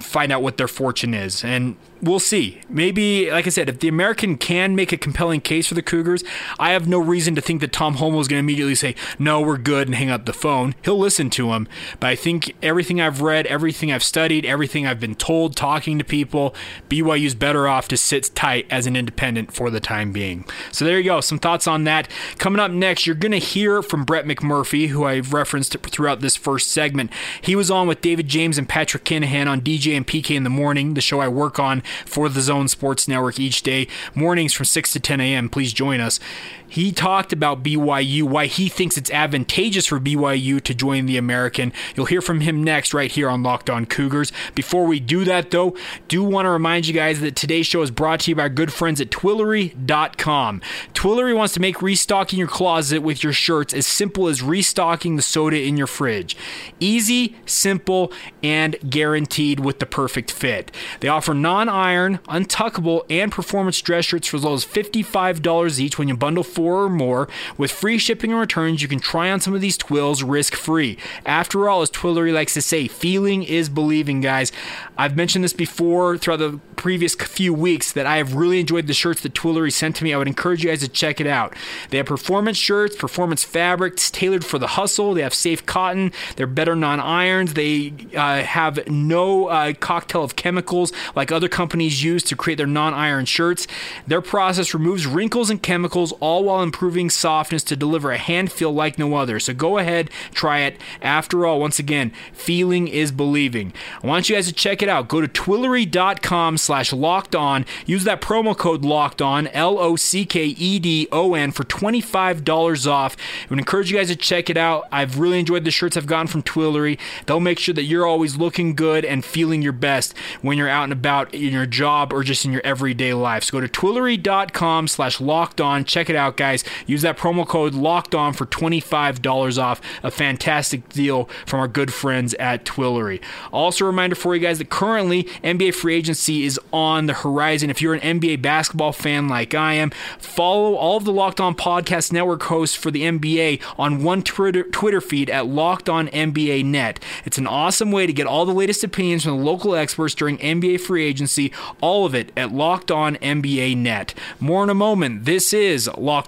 find 0.00 0.32
out 0.32 0.42
what 0.42 0.56
their 0.56 0.68
fortune 0.68 1.14
is. 1.14 1.44
And 1.44 1.76
we'll 2.02 2.18
see. 2.18 2.60
Maybe, 2.68 3.30
like 3.30 3.46
I 3.46 3.50
said, 3.50 3.68
if 3.68 3.80
the 3.80 3.88
American 3.88 4.36
can 4.36 4.76
make 4.76 4.92
a 4.92 4.96
compelling 4.96 5.40
case 5.40 5.66
for 5.66 5.74
the 5.74 5.82
Cougars, 5.82 6.24
I 6.58 6.72
have 6.72 6.88
no 6.88 6.98
reason 6.98 7.34
to 7.34 7.40
think 7.40 7.60
that 7.60 7.72
Tom 7.72 7.96
Holmoe 7.96 8.20
is 8.20 8.28
going 8.28 8.38
to 8.38 8.44
immediately 8.44 8.74
say, 8.74 8.94
no, 9.18 9.40
we're 9.40 9.58
good 9.58 9.88
and 9.88 9.94
hang 9.94 10.10
up 10.10 10.26
the 10.26 10.32
phone. 10.32 10.74
He'll 10.82 10.98
listen 10.98 11.30
to 11.30 11.52
him. 11.52 11.68
But 12.00 12.08
I 12.08 12.16
think 12.16 12.54
everything 12.62 13.00
I've 13.00 13.20
read, 13.20 13.46
everything 13.46 13.92
I've 13.92 14.04
studied, 14.04 14.44
everything 14.44 14.86
I've 14.86 15.00
been 15.00 15.14
told, 15.14 15.56
talking 15.56 15.98
to 15.98 16.04
people, 16.04 16.54
BYU's 16.88 17.34
better 17.34 17.68
off 17.68 17.88
to 17.88 17.96
sit 17.96 18.30
tight 18.34 18.66
as 18.70 18.86
an 18.86 18.96
independent 18.96 19.52
for 19.52 19.70
the 19.70 19.80
time 19.80 20.12
being. 20.12 20.44
So 20.72 20.84
there 20.84 20.98
you 20.98 21.04
go. 21.04 21.20
Some 21.20 21.38
thoughts 21.38 21.66
on 21.66 21.84
that. 21.84 22.08
Coming 22.38 22.60
up 22.60 22.70
next, 22.70 23.06
you're 23.06 23.16
going 23.16 23.32
to 23.32 23.38
hear 23.38 23.82
from 23.82 24.04
Brett 24.04 24.24
McMurphy, 24.24 24.88
who 24.88 25.04
I've 25.04 25.32
referenced 25.32 25.76
throughout 25.78 26.20
this 26.20 26.36
first 26.36 26.70
segment. 26.70 27.10
He 27.40 27.56
was 27.56 27.70
on 27.70 27.88
with 27.88 28.00
David 28.00 28.28
James 28.28 28.58
and 28.58 28.68
Patrick 28.68 29.04
Kinahan 29.04 29.46
on 29.46 29.60
DJ 29.60 29.96
and 29.96 30.06
PK 30.06 30.36
in 30.36 30.44
the 30.44 30.50
morning, 30.50 30.94
the 30.94 31.00
show 31.00 31.20
I 31.20 31.28
work 31.28 31.58
on 31.58 31.82
for 32.04 32.28
the 32.28 32.40
Zone 32.40 32.68
Sports 32.68 33.08
Network 33.08 33.38
each 33.38 33.62
day, 33.62 33.86
mornings 34.14 34.52
from 34.52 34.66
6 34.66 34.92
to 34.92 35.00
10 35.00 35.20
a.m. 35.20 35.48
Please 35.48 35.72
join 35.72 36.00
us. 36.00 36.20
He 36.68 36.92
talked 36.92 37.32
about 37.32 37.62
BYU, 37.62 38.24
why 38.24 38.46
he 38.46 38.68
thinks 38.68 38.96
it's 38.96 39.10
advantageous 39.10 39.86
for 39.86 39.98
BYU 39.98 40.60
to 40.62 40.74
join 40.74 41.06
the 41.06 41.16
American. 41.16 41.72
You'll 41.96 42.06
hear 42.06 42.20
from 42.20 42.40
him 42.40 42.62
next 42.62 42.92
right 42.92 43.10
here 43.10 43.28
on 43.28 43.42
Locked 43.42 43.70
On 43.70 43.86
Cougars. 43.86 44.32
Before 44.54 44.84
we 44.84 45.00
do 45.00 45.24
that, 45.24 45.50
though, 45.50 45.74
do 46.08 46.22
want 46.22 46.46
to 46.46 46.50
remind 46.50 46.86
you 46.86 46.94
guys 46.94 47.20
that 47.20 47.36
today's 47.36 47.66
show 47.66 47.82
is 47.82 47.90
brought 47.90 48.20
to 48.20 48.30
you 48.30 48.34
by 48.34 48.42
our 48.42 48.48
good 48.48 48.72
friends 48.72 49.00
at 49.00 49.10
Twillory.com. 49.10 50.60
Twillory 50.94 51.36
wants 51.36 51.54
to 51.54 51.60
make 51.60 51.80
restocking 51.80 52.38
your 52.38 52.48
closet 52.48 53.00
with 53.00 53.22
your 53.22 53.32
shirts 53.32 53.72
as 53.72 53.86
simple 53.86 54.28
as 54.28 54.42
restocking 54.42 55.16
the 55.16 55.22
soda 55.22 55.60
in 55.60 55.76
your 55.76 55.86
fridge. 55.86 56.36
Easy, 56.80 57.36
simple, 57.46 58.12
and 58.42 58.76
guaranteed 58.88 59.60
with 59.60 59.78
the 59.78 59.86
perfect 59.86 60.30
fit. 60.30 60.70
They 61.00 61.08
offer 61.08 61.34
non 61.34 61.68
iron, 61.68 62.18
untuckable, 62.28 63.04
and 63.08 63.32
performance 63.32 63.80
dress 63.80 64.04
shirts 64.04 64.28
for 64.28 64.36
as 64.36 64.44
low 64.44 64.54
as 64.54 64.64
$55 64.64 65.78
each 65.78 65.98
when 65.98 66.08
you 66.08 66.16
bundle 66.16 66.44
four 66.58 66.82
or 66.82 66.90
more. 66.90 67.28
With 67.56 67.70
free 67.70 67.98
shipping 67.98 68.32
and 68.32 68.40
returns, 68.40 68.82
you 68.82 68.88
can 68.88 68.98
try 68.98 69.30
on 69.30 69.40
some 69.40 69.54
of 69.54 69.60
these 69.60 69.76
twills 69.76 70.24
risk 70.24 70.56
free. 70.56 70.98
After 71.24 71.68
all, 71.68 71.82
as 71.82 71.90
Twillory 71.90 72.32
likes 72.32 72.52
to 72.54 72.60
say, 72.60 72.88
feeling 72.88 73.44
is 73.44 73.68
believing, 73.68 74.20
guys. 74.20 74.50
I've 74.96 75.14
mentioned 75.14 75.44
this 75.44 75.52
before 75.52 76.18
throughout 76.18 76.40
the 76.40 76.58
previous 76.74 77.14
few 77.14 77.54
weeks 77.54 77.92
that 77.92 78.06
I 78.06 78.16
have 78.16 78.34
really 78.34 78.58
enjoyed 78.58 78.86
the 78.88 78.94
shirts 78.94 79.20
that 79.20 79.34
Twillory 79.34 79.72
sent 79.72 79.94
to 79.96 80.04
me. 80.04 80.12
I 80.12 80.18
would 80.18 80.26
encourage 80.26 80.64
you 80.64 80.70
guys 80.70 80.80
to 80.80 80.88
check 80.88 81.20
it 81.20 81.26
out. 81.28 81.54
They 81.90 81.98
have 81.98 82.06
performance 82.06 82.56
shirts, 82.56 82.96
performance 82.96 83.44
fabrics 83.44 84.10
tailored 84.10 84.44
for 84.44 84.58
the 84.58 84.68
hustle. 84.68 85.14
They 85.14 85.22
have 85.22 85.34
safe 85.34 85.64
cotton. 85.66 86.12
They're 86.34 86.48
better 86.48 86.74
non 86.74 86.98
irons. 86.98 87.54
They 87.54 87.92
uh, 88.16 88.42
have 88.42 88.88
no 88.88 89.46
uh, 89.46 89.74
cocktail 89.74 90.24
of 90.24 90.34
chemicals 90.34 90.92
like 91.14 91.30
other 91.30 91.48
companies 91.48 92.02
use 92.02 92.24
to 92.24 92.36
create 92.36 92.56
their 92.56 92.66
non 92.66 92.94
iron 92.94 93.26
shirts. 93.26 93.68
Their 94.08 94.22
process 94.22 94.74
removes 94.74 95.06
wrinkles 95.06 95.50
and 95.50 95.62
chemicals 95.62 96.12
all 96.20 96.47
while 96.48 96.62
improving 96.62 97.10
softness 97.10 97.62
to 97.64 97.76
deliver 97.76 98.10
a 98.10 98.18
hand 98.18 98.50
feel 98.50 98.72
like 98.72 98.98
no 98.98 99.14
other. 99.14 99.38
So 99.38 99.54
go 99.54 99.78
ahead, 99.78 100.10
try 100.32 100.60
it. 100.60 100.80
After 101.00 101.46
all, 101.46 101.60
once 101.60 101.78
again, 101.78 102.12
feeling 102.32 102.88
is 102.88 103.12
believing. 103.12 103.72
I 104.02 104.06
want 104.06 104.28
you 104.28 104.34
guys 104.34 104.46
to 104.48 104.52
check 104.52 104.82
it 104.82 104.88
out. 104.88 105.08
Go 105.08 105.20
to 105.20 105.28
twillory.com 105.28 106.58
slash 106.58 106.92
locked 106.92 107.34
on. 107.36 107.66
Use 107.86 108.04
that 108.04 108.20
promo 108.20 108.56
code 108.56 108.84
locked 108.84 109.22
on, 109.22 109.46
L 109.48 109.78
O 109.78 109.96
C 109.96 110.24
K 110.24 110.46
E 110.46 110.78
D 110.78 111.06
O 111.12 111.34
N, 111.34 111.52
for 111.52 111.64
$25 111.64 112.90
off. 112.90 113.16
I 113.18 113.46
would 113.50 113.58
encourage 113.58 113.90
you 113.90 113.98
guys 113.98 114.08
to 114.08 114.16
check 114.16 114.48
it 114.48 114.56
out. 114.56 114.88
I've 114.90 115.18
really 115.18 115.38
enjoyed 115.38 115.64
the 115.64 115.70
shirts 115.70 115.96
I've 115.96 116.06
gotten 116.06 116.26
from 116.26 116.42
Twillory. 116.42 116.98
They'll 117.26 117.40
make 117.40 117.58
sure 117.58 117.74
that 117.74 117.84
you're 117.84 118.06
always 118.06 118.36
looking 118.36 118.74
good 118.74 119.04
and 119.04 119.24
feeling 119.24 119.62
your 119.62 119.72
best 119.72 120.16
when 120.42 120.56
you're 120.56 120.68
out 120.68 120.84
and 120.84 120.92
about 120.92 121.34
in 121.34 121.52
your 121.52 121.66
job 121.66 122.12
or 122.12 122.22
just 122.22 122.44
in 122.44 122.52
your 122.52 122.62
everyday 122.64 123.12
life. 123.14 123.44
So 123.44 123.52
go 123.52 123.60
to 123.60 123.68
twillory.com 123.68 124.88
slash 124.88 125.20
locked 125.20 125.60
on. 125.60 125.84
Check 125.84 126.08
it 126.08 126.16
out, 126.16 126.36
guys. 126.38 126.64
Use 126.86 127.02
that 127.02 127.18
promo 127.18 127.46
code 127.46 127.74
locked 127.74 128.14
on 128.14 128.32
for 128.32 128.46
$25 128.46 129.62
off. 129.62 129.80
A 130.02 130.10
fantastic 130.10 130.88
deal 130.88 131.28
from 131.44 131.60
our 131.60 131.68
good 131.68 131.92
friends 131.92 132.32
at 132.34 132.64
Twillory. 132.64 133.20
Also, 133.52 133.84
a 133.84 133.88
reminder 133.88 134.16
for 134.16 134.34
you 134.34 134.40
guys 134.40 134.58
that 134.58 134.70
currently 134.70 135.24
NBA 135.44 135.74
free 135.74 135.96
agency 135.96 136.44
is 136.44 136.58
on 136.72 137.06
the 137.06 137.12
horizon. 137.12 137.68
If 137.68 137.82
you're 137.82 137.94
an 137.94 138.20
NBA 138.20 138.40
basketball 138.40 138.92
fan 138.92 139.28
like 139.28 139.54
I 139.54 139.74
am, 139.74 139.90
follow 140.18 140.74
all 140.74 140.96
of 140.96 141.04
the 141.04 141.12
Locked 141.12 141.40
On 141.40 141.54
Podcast 141.54 142.12
Network 142.12 142.42
hosts 142.44 142.76
for 142.76 142.90
the 142.90 143.02
NBA 143.02 143.60
on 143.78 144.02
one 144.02 144.22
Twitter, 144.22 144.62
Twitter 144.64 145.00
feed 145.00 145.28
at 145.28 145.46
Locked 145.46 145.88
On 145.88 146.08
NBA 146.08 146.64
Net. 146.64 147.00
It's 147.24 147.38
an 147.38 147.46
awesome 147.46 147.90
way 147.92 148.06
to 148.06 148.12
get 148.12 148.26
all 148.26 148.46
the 148.46 148.54
latest 148.54 148.84
opinions 148.84 149.24
from 149.24 149.38
the 149.38 149.44
local 149.44 149.74
experts 149.74 150.14
during 150.14 150.38
NBA 150.38 150.80
free 150.80 151.04
agency, 151.04 151.52
all 151.80 152.06
of 152.06 152.14
it 152.14 152.32
at 152.36 152.52
Locked 152.52 152.90
On 152.90 153.16
NBA 153.16 153.76
Net. 153.76 154.14
More 154.40 154.62
in 154.62 154.70
a 154.70 154.74
moment. 154.74 155.24
This 155.24 155.52
is 155.52 155.90
Locked 155.96 156.27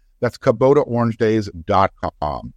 That's 0.21 0.37
KubotaOrangeDays.com. 0.37 2.53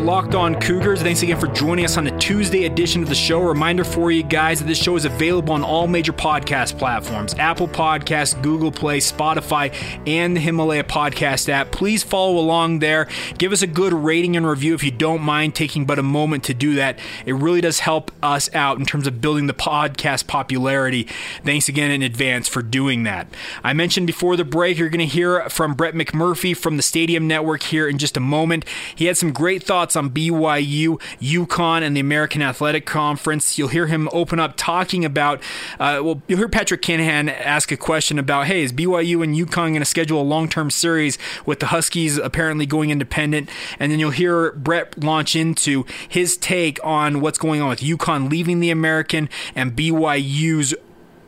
Locked 0.00 0.34
On 0.34 0.58
Cougars. 0.58 1.02
Thanks 1.02 1.22
again 1.22 1.38
for 1.38 1.46
joining 1.48 1.84
us 1.84 1.98
on 1.98 2.04
the 2.04 2.10
Tuesday 2.12 2.64
edition 2.64 3.02
of 3.02 3.10
the 3.10 3.14
show. 3.14 3.38
Reminder 3.40 3.84
for 3.84 4.10
you 4.10 4.22
guys 4.22 4.58
that 4.58 4.66
this 4.66 4.82
show 4.82 4.96
is 4.96 5.04
available 5.04 5.52
on 5.52 5.62
all 5.62 5.86
major 5.86 6.12
podcast 6.12 6.78
platforms 6.78 7.34
Apple 7.34 7.68
Podcasts, 7.68 8.40
Google 8.42 8.72
Play, 8.72 8.98
Spotify, 8.98 9.74
and 10.06 10.34
the 10.34 10.40
Himalaya 10.40 10.84
Podcast 10.84 11.50
app. 11.50 11.70
Please 11.70 12.02
follow 12.02 12.38
along 12.38 12.78
there. 12.78 13.08
Give 13.36 13.52
us 13.52 13.60
a 13.60 13.66
good 13.66 13.92
rating 13.92 14.38
and 14.38 14.48
review 14.48 14.74
if 14.74 14.82
you 14.82 14.90
don't 14.90 15.20
mind 15.20 15.54
taking 15.54 15.84
but 15.84 15.98
a 15.98 16.02
moment 16.02 16.44
to 16.44 16.54
do 16.54 16.76
that. 16.76 16.98
It 17.26 17.34
really 17.34 17.60
does 17.60 17.80
help 17.80 18.10
us 18.22 18.52
out 18.54 18.78
in 18.78 18.86
terms 18.86 19.06
of 19.06 19.20
building 19.20 19.48
the 19.48 19.54
podcast 19.54 20.26
popularity. 20.26 21.08
Thanks 21.44 21.68
again 21.68 21.90
in 21.90 22.00
advance 22.02 22.48
for 22.48 22.62
doing 22.62 23.02
that. 23.02 23.26
I 23.62 23.74
mentioned 23.74 24.06
before 24.06 24.36
the 24.36 24.44
break, 24.44 24.78
you're 24.78 24.88
going 24.88 25.00
to 25.00 25.06
hear 25.06 25.46
from 25.50 25.74
Brett 25.74 25.92
McMurphy 25.92 26.56
from 26.56 26.78
the 26.78 26.82
Stadium 26.82 27.28
Network 27.28 27.64
here 27.64 27.86
in 27.86 27.98
just 27.98 28.16
a 28.16 28.20
moment. 28.20 28.64
He 28.96 29.04
had 29.04 29.18
some 29.18 29.32
great 29.32 29.62
thoughts 29.62 29.89
on 29.96 30.10
BYU, 30.10 31.00
UConn, 31.20 31.82
and 31.82 31.96
the 31.96 32.00
American 32.00 32.42
Athletic 32.42 32.86
Conference. 32.86 33.58
You'll 33.58 33.68
hear 33.68 33.86
him 33.86 34.08
open 34.12 34.40
up 34.40 34.54
talking 34.56 35.04
about, 35.04 35.40
uh, 35.78 36.00
well, 36.02 36.22
you'll 36.28 36.38
hear 36.38 36.48
Patrick 36.48 36.82
Kinahan 36.82 37.28
ask 37.28 37.72
a 37.72 37.76
question 37.76 38.18
about, 38.18 38.46
hey, 38.46 38.62
is 38.62 38.72
BYU 38.72 39.22
and 39.22 39.34
UConn 39.36 39.70
going 39.70 39.80
to 39.80 39.84
schedule 39.84 40.20
a 40.20 40.22
long 40.22 40.48
term 40.48 40.70
series 40.70 41.18
with 41.46 41.60
the 41.60 41.66
Huskies 41.66 42.18
apparently 42.18 42.66
going 42.66 42.90
independent? 42.90 43.48
And 43.78 43.90
then 43.92 43.98
you'll 43.98 44.10
hear 44.10 44.52
Brett 44.52 45.02
launch 45.02 45.36
into 45.36 45.84
his 46.08 46.36
take 46.36 46.78
on 46.84 47.20
what's 47.20 47.38
going 47.38 47.60
on 47.60 47.68
with 47.68 47.80
UConn 47.80 48.30
leaving 48.30 48.60
the 48.60 48.70
American 48.70 49.28
and 49.54 49.76
BYU's 49.76 50.74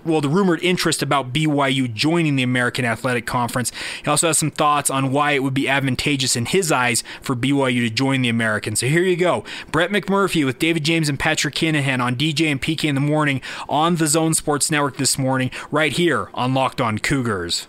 well, 0.05 0.21
the 0.21 0.29
rumored 0.29 0.63
interest 0.63 1.03
about 1.03 1.33
BYU 1.33 1.93
joining 1.93 2.37
the 2.37 2.43
American 2.43 2.85
Athletic 2.85 3.27
Conference. 3.27 3.73
He 4.03 4.11
also 4.11 4.29
has 4.29 4.39
some 4.39 4.51
thoughts 4.51 4.91
on 4.91 5.13
why 5.13 5.33
it 5.33 5.43
would 5.43 5.55
be 5.55 5.69
advantageous 5.69 6.37
in 6.37 6.47
his 6.47 6.73
eyes 6.73 7.05
for 7.21 7.37
BYU 7.37 7.81
to 7.81 7.91
join 7.91 8.23
the 8.23 8.29
American. 8.29 8.77
So 8.77 8.87
here 8.87 9.03
you 9.03 9.17
go. 9.17 9.45
Brett 9.71 9.91
McMurphy 9.91 10.45
with 10.45 10.59
David 10.59 10.85
James 10.85 11.09
and 11.09 11.19
Patrick 11.19 11.55
Kinahan 11.55 12.01
on 12.01 12.17
DJ 12.17 12.51
and 12.51 12.61
PK 12.61 12.89
in 12.89 12.95
the 12.95 13.01
morning 13.01 13.41
on 13.69 13.97
the 13.97 14.07
Zone 14.07 14.35
Sports 14.35 14.71
Network 14.71 14.97
this 14.97 15.19
morning, 15.19 15.51
right 15.71 15.93
here 15.93 16.29
on 16.35 16.55
Locked 16.55 16.81
On 16.81 16.99
Cougars. 16.99 17.67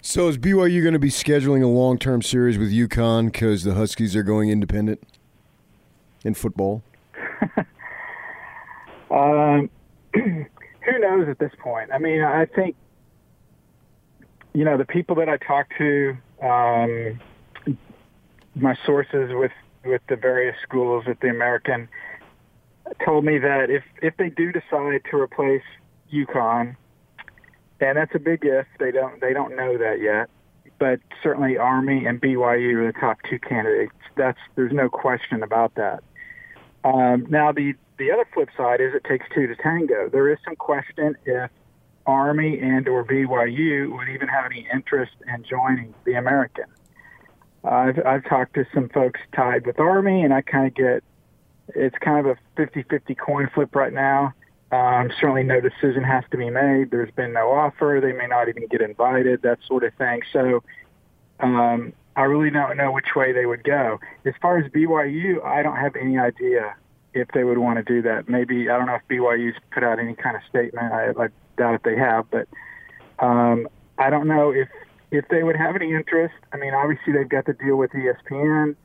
So 0.00 0.28
is 0.28 0.38
BYU 0.38 0.82
going 0.82 0.92
to 0.92 1.00
be 1.00 1.10
scheduling 1.10 1.64
a 1.64 1.66
long-term 1.66 2.22
series 2.22 2.58
with 2.58 2.70
UConn 2.70 3.26
because 3.26 3.64
the 3.64 3.74
Huskies 3.74 4.14
are 4.14 4.22
going 4.22 4.50
independent 4.50 5.02
in 6.24 6.34
football? 6.34 6.82
um. 9.10 9.70
who 10.86 10.98
knows 10.98 11.28
at 11.28 11.38
this 11.38 11.52
point? 11.58 11.90
I 11.92 11.98
mean, 11.98 12.22
I 12.22 12.46
think 12.46 12.76
you 14.54 14.64
know 14.64 14.78
the 14.78 14.84
people 14.84 15.16
that 15.16 15.28
I 15.28 15.36
talk 15.36 15.66
to, 15.78 16.16
um, 16.42 17.20
my 18.54 18.76
sources 18.86 19.30
with 19.32 19.52
with 19.84 20.02
the 20.08 20.16
various 20.16 20.56
schools 20.62 21.04
at 21.06 21.20
the 21.20 21.28
American, 21.28 21.88
told 23.04 23.24
me 23.24 23.38
that 23.38 23.70
if 23.70 23.82
if 24.02 24.16
they 24.16 24.30
do 24.30 24.52
decide 24.52 25.02
to 25.10 25.16
replace 25.16 25.62
UConn, 26.12 26.76
and 27.80 27.96
that's 27.96 28.14
a 28.14 28.18
big 28.18 28.44
if. 28.44 28.66
They 28.78 28.90
don't 28.90 29.20
they 29.20 29.32
don't 29.32 29.56
know 29.56 29.76
that 29.76 30.00
yet, 30.00 30.30
but 30.78 31.00
certainly 31.22 31.58
Army 31.58 32.06
and 32.06 32.20
BYU 32.20 32.76
are 32.76 32.92
the 32.92 32.98
top 32.98 33.18
two 33.28 33.38
candidates. 33.38 33.92
That's 34.16 34.38
there's 34.54 34.72
no 34.72 34.88
question 34.88 35.42
about 35.42 35.74
that. 35.74 36.02
Um, 36.84 37.26
now 37.28 37.52
the 37.52 37.74
the 37.98 38.10
other 38.10 38.26
flip 38.32 38.48
side 38.56 38.80
is 38.80 38.94
it 38.94 39.04
takes 39.04 39.26
two 39.34 39.46
to 39.46 39.56
tango. 39.56 40.08
There 40.08 40.30
is 40.30 40.38
some 40.44 40.56
question 40.56 41.16
if 41.24 41.50
Army 42.06 42.58
and 42.60 42.88
or 42.88 43.04
BYU 43.04 43.96
would 43.96 44.08
even 44.08 44.28
have 44.28 44.46
any 44.46 44.66
interest 44.72 45.12
in 45.32 45.44
joining 45.44 45.94
the 46.04 46.14
American. 46.14 46.66
I've 47.64 47.98
I've 48.06 48.24
talked 48.24 48.54
to 48.54 48.64
some 48.72 48.88
folks 48.90 49.20
tied 49.34 49.66
with 49.66 49.80
Army, 49.80 50.22
and 50.22 50.32
I 50.32 50.42
kind 50.42 50.66
of 50.66 50.74
get 50.74 51.02
it's 51.74 51.96
kind 51.98 52.24
of 52.24 52.36
a 52.36 52.60
50-50 52.60 53.18
coin 53.18 53.50
flip 53.52 53.74
right 53.74 53.92
now. 53.92 54.32
Um, 54.70 55.10
certainly, 55.20 55.42
no 55.42 55.60
decision 55.60 56.04
has 56.04 56.22
to 56.30 56.36
be 56.36 56.48
made. 56.48 56.90
There's 56.90 57.10
been 57.10 57.32
no 57.32 57.50
offer. 57.50 58.00
They 58.00 58.12
may 58.12 58.26
not 58.26 58.48
even 58.48 58.66
get 58.68 58.80
invited. 58.80 59.42
That 59.42 59.58
sort 59.66 59.84
of 59.84 59.94
thing. 59.94 60.22
So, 60.32 60.62
um, 61.40 61.92
I 62.14 62.22
really 62.22 62.50
don't 62.50 62.76
know 62.76 62.92
which 62.92 63.14
way 63.16 63.32
they 63.32 63.46
would 63.46 63.64
go. 63.64 63.98
As 64.24 64.34
far 64.40 64.58
as 64.58 64.70
BYU, 64.72 65.44
I 65.44 65.62
don't 65.62 65.76
have 65.76 65.96
any 65.96 66.18
idea 66.18 66.74
if 67.16 67.28
they 67.32 67.44
would 67.44 67.58
want 67.58 67.78
to 67.78 67.82
do 67.82 68.02
that. 68.02 68.28
Maybe 68.28 68.68
I 68.68 68.76
don't 68.76 68.86
know 68.86 68.96
if 68.96 69.08
BYU's 69.08 69.56
put 69.72 69.82
out 69.82 69.98
any 69.98 70.14
kind 70.14 70.36
of 70.36 70.42
statement. 70.48 70.92
I, 70.92 71.10
I 71.10 71.28
doubt 71.56 71.74
if 71.74 71.82
they 71.82 71.96
have, 71.96 72.26
but 72.30 72.46
um, 73.18 73.68
I 73.98 74.10
don't 74.10 74.28
know 74.28 74.50
if 74.50 74.68
if 75.10 75.26
they 75.28 75.42
would 75.42 75.56
have 75.56 75.74
any 75.76 75.94
interest. 75.94 76.34
I 76.52 76.58
mean, 76.58 76.74
obviously 76.74 77.14
they've 77.14 77.28
got 77.28 77.46
the 77.46 77.54
deal 77.54 77.76
with 77.76 77.90
ESPN. 77.92 78.76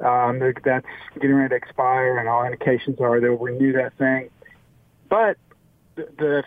Um, 0.00 0.38
that's 0.64 0.86
getting 1.14 1.34
ready 1.34 1.50
to 1.50 1.54
expire, 1.54 2.18
and 2.18 2.28
all 2.28 2.44
indications 2.44 2.98
are 3.00 3.20
they'll 3.20 3.36
renew 3.36 3.74
that 3.74 3.96
thing. 3.98 4.30
But 5.08 5.36
the, 5.94 6.08
the 6.18 6.44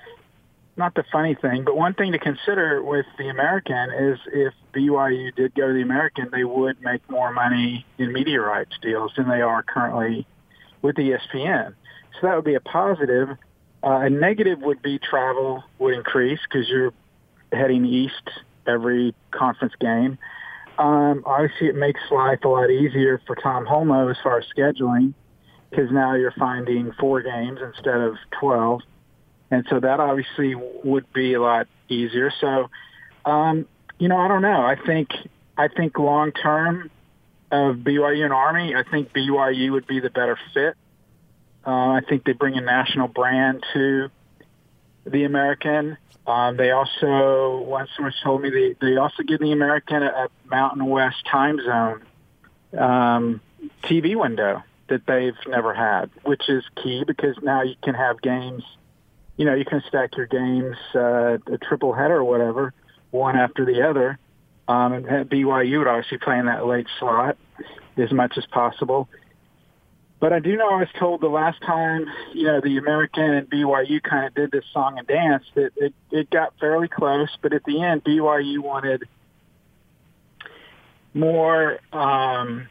not 0.76 0.96
the 0.96 1.04
funny 1.12 1.36
thing, 1.36 1.64
but 1.64 1.78
one 1.78 1.94
thing 1.94 2.14
to 2.14 2.20
consider 2.20 2.82
with 2.82 3.06
the 3.20 3.30
American 3.30 3.92
is 3.92 4.20
if 4.34 4.54
BYU 4.74 5.34
did 5.36 5.54
go 5.54 5.68
to 5.68 5.74
the 5.74 5.84
American, 5.84 6.30
they 6.32 6.44
would 6.44 6.82
make 6.82 7.08
more 7.10 7.32
money 7.32 7.86
in 8.00 8.12
media 8.12 8.42
rights 8.42 8.72
deals 8.82 9.12
than 9.16 9.30
they 9.30 9.42
are 9.42 9.62
currently 9.62 10.26
with 10.84 10.98
ESPN. 10.98 11.74
So 12.14 12.28
that 12.28 12.36
would 12.36 12.46
be 12.46 12.54
a 12.54 12.60
positive. 12.60 13.30
Uh, 13.84 14.02
a 14.02 14.10
negative 14.10 14.60
would 14.62 14.84
be 14.84 15.00
travel 15.00 15.64
would 15.80 15.96
increase 15.96 16.40
because 16.44 16.70
you're 16.70 16.94
heading 17.52 17.86
east 17.86 18.30
every 18.68 19.16
conference 19.32 19.74
game. 19.80 20.20
Um, 20.78 21.24
obviously, 21.26 21.68
it 21.68 21.76
makes 21.76 22.00
life 22.12 22.40
a 22.44 22.48
lot 22.48 22.70
easier 22.70 23.22
for 23.26 23.36
Tom 23.36 23.66
Holmoe 23.66 24.10
as 24.10 24.18
far 24.24 24.40
as 24.40 24.46
scheduling 24.56 25.14
because 25.70 25.92
now 25.92 26.16
you're 26.16 26.34
finding 26.38 26.92
four 27.00 27.22
games 27.22 27.60
instead 27.62 28.00
of 28.00 28.16
12. 28.40 28.82
And 29.52 29.66
so 29.70 29.80
that 29.80 30.00
obviously 30.00 30.56
would 30.84 31.12
be 31.14 31.34
a 31.34 31.42
lot 31.42 31.68
easier. 31.90 32.32
So, 32.42 32.70
um, 33.30 33.68
you 34.00 34.08
know, 34.08 34.18
I 34.18 34.28
don't 34.28 34.42
know. 34.42 34.62
I 34.62 34.76
think, 34.86 35.10
I 35.58 35.68
think 35.68 35.98
long 36.00 36.32
term 36.32 36.90
of 37.54 37.78
BYU 37.78 38.24
and 38.24 38.34
Army, 38.34 38.74
I 38.76 38.84
think 38.84 39.14
BYU 39.14 39.74
would 39.74 39.86
be 39.86 40.00
the 40.00 40.10
better 40.10 40.40
fit. 40.56 40.76
Uh, 41.66 41.70
I 41.70 42.02
think 42.10 42.26
they 42.26 42.34
bring 42.34 42.58
a 42.58 42.62
national 42.62 43.08
brand 43.08 43.64
to 43.74 44.10
the 45.06 45.24
American. 45.24 45.98
Um, 46.26 46.58
they 46.58 46.72
also, 46.72 47.64
one 47.64 47.88
source 47.96 48.16
told 48.24 48.42
me 48.42 48.50
they, 48.50 48.76
they 48.82 48.98
also 48.98 49.22
give 49.22 49.40
the 49.40 49.52
American 49.52 50.02
a, 50.02 50.08
a 50.08 50.30
Mountain 50.46 50.84
West 50.86 51.24
time 51.30 51.60
zone 51.64 52.02
um, 52.76 53.42
TV 53.84 54.16
window 54.16 54.64
that 54.88 55.06
they've 55.06 55.38
never 55.48 55.76
had, 55.76 56.10
which 56.24 56.50
is 56.50 56.64
key 56.82 57.04
because 57.06 57.36
now 57.44 57.62
you 57.62 57.76
can 57.84 57.94
have 57.94 58.20
games. 58.22 58.64
You 59.38 59.46
know, 59.46 59.54
you 59.54 59.66
can 59.66 59.84
stack 59.88 60.18
your 60.18 60.26
games, 60.26 60.76
uh, 60.96 61.38
a 61.52 61.58
triple 61.62 61.94
header 61.94 62.18
or 62.18 62.24
whatever, 62.24 62.74
one 63.12 63.38
after 63.38 63.64
the 63.64 63.88
other. 63.88 64.18
Um, 64.68 64.94
and 64.94 65.06
BYU 65.30 65.80
would 65.80 65.88
obviously 65.88 66.18
play 66.18 66.40
in 66.40 66.48
that 66.48 66.66
late 66.66 66.88
slot 67.00 67.38
as 67.98 68.12
much 68.12 68.34
as 68.38 68.46
possible. 68.48 69.08
But 70.20 70.32
I 70.32 70.40
do 70.40 70.56
know 70.56 70.70
I 70.70 70.78
was 70.78 70.88
told 70.98 71.20
the 71.20 71.28
last 71.28 71.62
time, 71.62 72.06
you 72.34 72.44
know, 72.44 72.62
the 72.62 72.78
American 72.78 73.26
and 73.26 73.50
BYU 73.50 74.02
kind 74.02 74.26
of 74.26 74.34
did 74.34 74.52
this 74.52 74.64
song 74.72 74.98
and 74.98 75.06
dance 75.06 75.44
that 75.56 75.72
it, 75.76 75.94
it 76.12 76.30
got 76.30 76.54
fairly 76.62 76.88
close, 76.88 77.28
but 77.42 77.52
at 77.52 77.64
the 77.66 77.82
end, 77.84 78.06
BYU 78.06 78.60
wanted 78.60 79.04
more 81.14 81.80
um, 81.92 82.70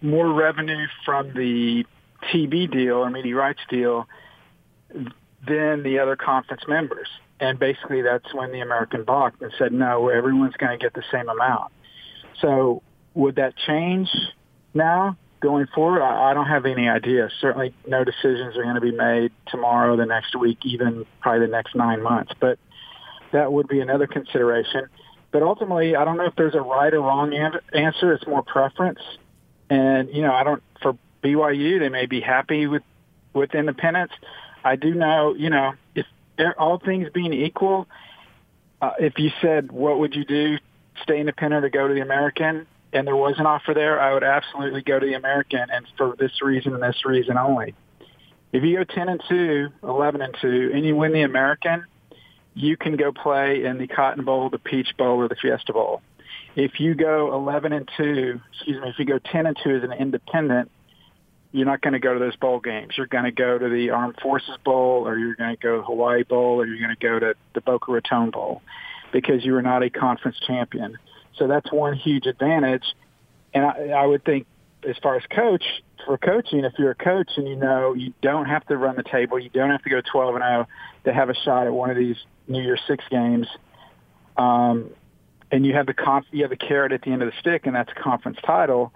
more 0.00 0.32
revenue 0.32 0.86
from 1.04 1.34
the 1.34 1.84
TV 2.32 2.70
deal 2.70 2.96
or 2.96 3.10
media 3.10 3.36
rights 3.36 3.60
deal 3.68 4.06
than 5.46 5.82
the 5.82 5.98
other 5.98 6.16
conference 6.16 6.62
members. 6.66 7.08
And 7.38 7.58
basically 7.58 8.02
that's 8.02 8.32
when 8.34 8.52
the 8.52 8.60
American 8.60 9.04
balked 9.04 9.42
and 9.42 9.52
said, 9.58 9.72
no, 9.72 10.08
everyone's 10.08 10.56
going 10.56 10.78
to 10.78 10.82
get 10.82 10.94
the 10.94 11.04
same 11.12 11.28
amount. 11.28 11.72
So 12.40 12.82
would 13.14 13.36
that 13.36 13.54
change 13.66 14.08
now 14.74 15.16
going 15.40 15.66
forward? 15.74 16.02
I, 16.02 16.30
I 16.30 16.34
don't 16.34 16.46
have 16.46 16.66
any 16.66 16.88
idea. 16.88 17.28
Certainly 17.40 17.74
no 17.86 18.04
decisions 18.04 18.56
are 18.56 18.62
going 18.62 18.74
to 18.74 18.80
be 18.80 18.92
made 18.92 19.32
tomorrow, 19.46 19.96
the 19.96 20.06
next 20.06 20.36
week, 20.36 20.58
even 20.64 21.06
probably 21.20 21.46
the 21.46 21.52
next 21.52 21.74
nine 21.74 22.02
months. 22.02 22.32
But 22.38 22.58
that 23.32 23.52
would 23.52 23.68
be 23.68 23.80
another 23.80 24.06
consideration. 24.06 24.86
But 25.32 25.42
ultimately, 25.42 25.94
I 25.94 26.04
don't 26.04 26.16
know 26.16 26.26
if 26.26 26.34
there's 26.36 26.54
a 26.54 26.60
right 26.60 26.92
or 26.92 27.00
wrong 27.00 27.32
answer. 27.72 28.12
It's 28.12 28.26
more 28.26 28.42
preference. 28.42 29.00
And, 29.68 30.10
you 30.10 30.22
know, 30.22 30.32
I 30.32 30.42
don't, 30.42 30.62
for 30.82 30.98
BYU, 31.22 31.78
they 31.78 31.88
may 31.88 32.06
be 32.06 32.20
happy 32.20 32.66
with, 32.66 32.82
with 33.32 33.54
independence. 33.54 34.12
I 34.64 34.76
do 34.76 34.94
know, 34.94 35.34
you 35.34 35.50
know, 35.50 35.72
if 35.94 36.06
all 36.58 36.78
things 36.78 37.08
being 37.14 37.32
equal, 37.32 37.86
uh, 38.82 38.92
if 38.98 39.18
you 39.18 39.30
said, 39.40 39.70
what 39.70 39.98
would 39.98 40.14
you 40.14 40.24
do? 40.24 40.58
Stay 41.02 41.20
independent 41.20 41.64
or 41.64 41.68
go 41.68 41.86
to 41.86 41.94
the 41.94 42.00
American? 42.00 42.66
And 42.92 43.06
there 43.06 43.16
was 43.16 43.36
an 43.38 43.46
offer 43.46 43.72
there, 43.74 44.00
I 44.00 44.12
would 44.14 44.24
absolutely 44.24 44.82
go 44.82 44.98
to 44.98 45.06
the 45.06 45.14
American 45.14 45.66
and 45.72 45.86
for 45.96 46.16
this 46.18 46.42
reason 46.42 46.74
and 46.74 46.82
this 46.82 47.04
reason 47.04 47.38
only. 47.38 47.74
If 48.52 48.64
you 48.64 48.78
go 48.78 48.84
10 48.84 49.08
and 49.08 49.22
2, 49.28 49.68
11 49.84 50.22
and 50.22 50.36
2, 50.40 50.70
and 50.74 50.84
you 50.84 50.96
win 50.96 51.12
the 51.12 51.22
American, 51.22 51.84
you 52.54 52.76
can 52.76 52.96
go 52.96 53.12
play 53.12 53.64
in 53.64 53.78
the 53.78 53.86
Cotton 53.86 54.24
Bowl, 54.24 54.50
the 54.50 54.58
Peach 54.58 54.96
Bowl, 54.98 55.18
or 55.18 55.28
the 55.28 55.36
Fiesta 55.36 55.72
Bowl 55.72 56.02
if 56.56 56.80
you 56.80 56.94
go 56.94 57.32
11 57.34 57.72
and 57.72 57.88
2, 57.96 58.40
excuse 58.52 58.82
me, 58.82 58.88
if 58.88 58.98
you 58.98 59.04
go 59.04 59.18
10 59.18 59.46
and 59.46 59.56
2 59.62 59.76
as 59.76 59.82
an 59.84 59.92
independent, 59.92 60.70
you're 61.52 61.66
not 61.66 61.80
going 61.80 61.94
to 61.94 61.98
go 61.98 62.12
to 62.14 62.20
those 62.20 62.36
bowl 62.36 62.60
games. 62.60 62.94
You're 62.96 63.06
going 63.06 63.24
to 63.24 63.32
go 63.32 63.58
to 63.58 63.68
the 63.68 63.90
Armed 63.90 64.16
Forces 64.22 64.56
Bowl 64.64 65.06
or 65.06 65.18
you're 65.18 65.34
going 65.34 65.56
to 65.56 65.60
go 65.60 65.78
to 65.78 65.82
Hawaii 65.82 66.22
Bowl 66.22 66.60
or 66.60 66.66
you're 66.66 66.78
going 66.78 66.96
to 66.96 67.06
go 67.06 67.18
to 67.18 67.34
the 67.54 67.60
Boca 67.60 67.90
Raton 67.90 68.30
Bowl 68.30 68.62
because 69.12 69.44
you 69.44 69.56
are 69.56 69.62
not 69.62 69.82
a 69.82 69.90
conference 69.90 70.36
champion. 70.46 70.96
So 71.36 71.46
that's 71.46 71.70
one 71.72 71.94
huge 71.94 72.26
advantage. 72.26 72.84
And 73.54 73.64
I, 73.64 73.88
I 73.88 74.06
would 74.06 74.24
think 74.24 74.46
as 74.88 74.96
far 75.02 75.16
as 75.16 75.22
coach, 75.26 75.64
for 76.06 76.16
coaching, 76.18 76.64
if 76.64 76.72
you're 76.78 76.92
a 76.92 76.94
coach 76.94 77.30
and 77.36 77.46
you 77.46 77.56
know 77.56 77.94
you 77.94 78.12
don't 78.22 78.46
have 78.46 78.66
to 78.66 78.76
run 78.76 78.96
the 78.96 79.02
table, 79.02 79.38
you 79.38 79.50
don't 79.50 79.70
have 79.70 79.82
to 79.82 79.90
go 79.90 80.00
12 80.00 80.36
and 80.36 80.44
0 80.44 80.66
to 81.04 81.12
have 81.12 81.28
a 81.28 81.34
shot 81.34 81.66
at 81.66 81.72
one 81.72 81.90
of 81.90 81.96
these 81.96 82.16
New 82.48 82.62
Year's 82.62 82.80
Six 82.88 83.04
games, 83.10 83.46
um, 84.36 84.90
and 85.50 85.66
you 85.66 85.74
have 85.74 85.86
the 85.86 85.94
conf- 85.94 86.26
you 86.30 86.42
have 86.42 86.50
the 86.50 86.56
carrot 86.56 86.92
at 86.92 87.02
the 87.02 87.10
end 87.10 87.22
of 87.22 87.30
the 87.30 87.38
stick, 87.38 87.66
and 87.66 87.76
that's 87.76 87.90
a 87.94 88.00
conference 88.00 88.38
title. 88.44 88.92